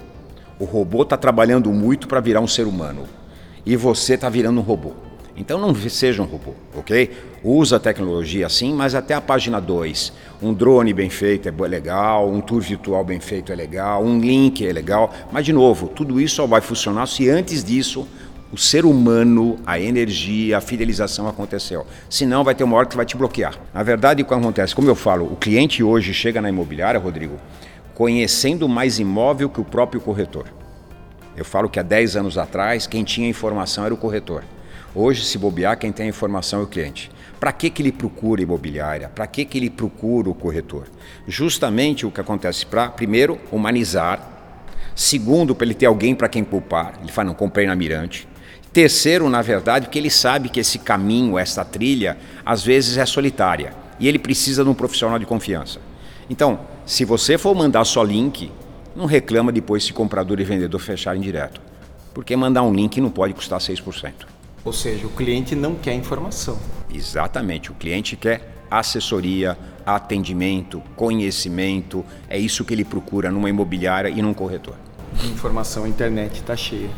[0.58, 3.06] O robô está trabalhando muito para virar um ser humano
[3.64, 4.92] e você está virando um robô.
[5.36, 7.10] Então não seja um robô, ok?
[7.42, 10.12] Usa a tecnologia sim, mas até a página 2.
[10.40, 14.64] Um drone bem feito é legal, um tour virtual bem feito é legal, um link
[14.64, 18.06] é legal, mas de novo, tudo isso só vai funcionar se antes disso
[18.52, 21.84] o ser humano, a energia, a fidelização aconteceu.
[22.08, 23.58] Senão vai ter uma hora que vai te bloquear.
[23.74, 24.76] Na verdade, o que acontece?
[24.76, 27.34] Como eu falo, o cliente hoje chega na imobiliária, Rodrigo,
[27.94, 30.46] conhecendo mais imóvel que o próprio corretor.
[31.36, 34.44] Eu falo que há 10 anos atrás, quem tinha informação era o corretor.
[34.94, 37.10] Hoje, se bobear, quem tem a informação é o cliente.
[37.40, 39.08] Para que, que ele procura imobiliária?
[39.08, 40.86] Para que, que ele procura o corretor?
[41.26, 44.30] Justamente o que acontece para, primeiro, humanizar.
[44.94, 46.94] Segundo, para ele ter alguém para quem culpar.
[47.02, 48.28] Ele fala, não, comprei na Mirante.
[48.72, 52.16] Terceiro, na verdade, porque ele sabe que esse caminho, essa trilha,
[52.46, 53.74] às vezes é solitária.
[53.98, 55.80] E ele precisa de um profissional de confiança.
[56.30, 58.50] Então, se você for mandar só link,
[58.94, 61.60] não reclama depois se comprador e vendedor fecharem direto.
[62.12, 64.12] Porque mandar um link não pode custar 6%.
[64.64, 66.58] Ou seja, o cliente não quer informação.
[66.92, 72.04] Exatamente, o cliente quer assessoria, atendimento, conhecimento.
[72.28, 74.76] É isso que ele procura numa imobiliária e num corretor.
[75.24, 76.90] Informação, a internet está cheia.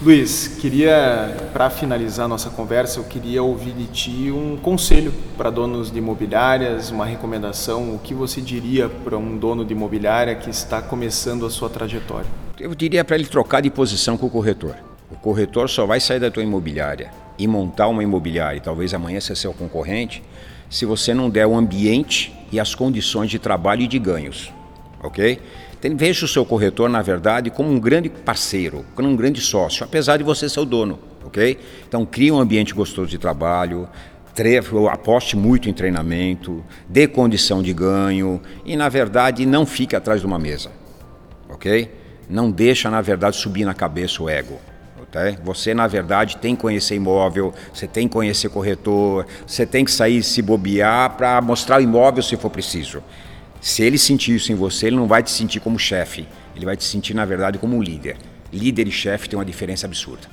[0.00, 5.90] Luiz, queria, para finalizar nossa conversa, eu queria ouvir de ti um conselho para donos
[5.90, 7.96] de imobiliárias, uma recomendação.
[7.96, 12.30] O que você diria para um dono de imobiliária que está começando a sua trajetória?
[12.60, 14.76] Eu diria para ele trocar de posição com o corretor.
[15.10, 19.18] O corretor só vai sair da tua imobiliária e montar uma imobiliária, e talvez amanhã
[19.18, 20.22] ser seu concorrente,
[20.70, 24.52] se você não der o ambiente e as condições de trabalho e de ganhos,
[25.02, 25.40] ok?
[25.80, 30.16] Veja o seu corretor, na verdade, como um grande parceiro, como um grande sócio, apesar
[30.16, 31.58] de você ser o dono, ok?
[31.86, 33.88] Então, crie um ambiente gostoso de trabalho,
[34.90, 40.26] aposte muito em treinamento, dê condição de ganho e, na verdade, não fique atrás de
[40.26, 40.70] uma mesa,
[41.48, 41.90] ok?
[42.28, 44.58] Não deixa, na verdade, subir na cabeça o ego.
[45.10, 45.20] Tá?
[45.42, 49.90] Você, na verdade, tem que conhecer imóvel, você tem que conhecer corretor, você tem que
[49.90, 53.02] sair se bobear para mostrar o imóvel se for preciso.
[53.60, 56.76] Se ele sentir isso em você, ele não vai te sentir como chefe, ele vai
[56.76, 58.16] te sentir, na verdade, como um líder.
[58.52, 60.28] Líder e chefe tem uma diferença absurda.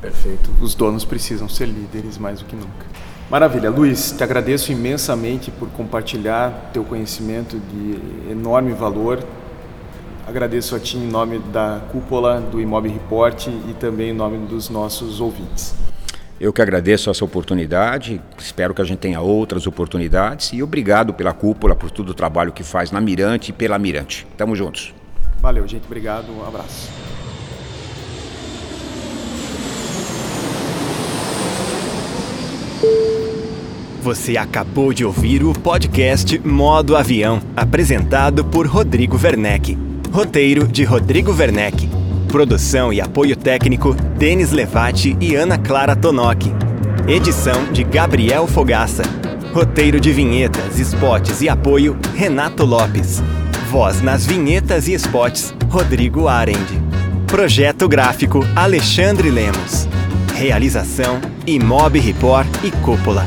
[0.00, 0.50] Perfeito.
[0.60, 2.86] Os donos precisam ser líderes mais do que nunca.
[3.30, 3.70] Maravilha.
[3.70, 9.24] Luiz, te agradeço imensamente por compartilhar teu conhecimento de enorme valor
[10.30, 14.70] Agradeço a Ti em nome da cúpula do Imob Report e também em nome dos
[14.70, 15.74] nossos ouvintes.
[16.40, 21.34] Eu que agradeço essa oportunidade, espero que a gente tenha outras oportunidades e obrigado pela
[21.34, 24.26] cúpula, por todo o trabalho que faz na Mirante e pela Mirante.
[24.38, 24.94] Tamo juntos.
[25.38, 25.84] Valeu, gente.
[25.84, 26.32] Obrigado.
[26.32, 26.88] Um abraço.
[34.00, 39.76] Você acabou de ouvir o podcast Modo Avião, apresentado por Rodrigo Werneck.
[40.10, 41.99] Roteiro de Rodrigo Werneck.
[42.30, 46.44] Produção e apoio técnico Denis Levati e Ana Clara Tonoc.
[47.08, 49.02] Edição de Gabriel Fogaça.
[49.52, 53.20] Roteiro de vinhetas, spots e apoio Renato Lopes.
[53.68, 56.80] Voz nas vinhetas e spots Rodrigo Arend.
[57.26, 59.88] Projeto gráfico Alexandre Lemos.
[60.36, 63.26] Realização Imob Report e Cúpula.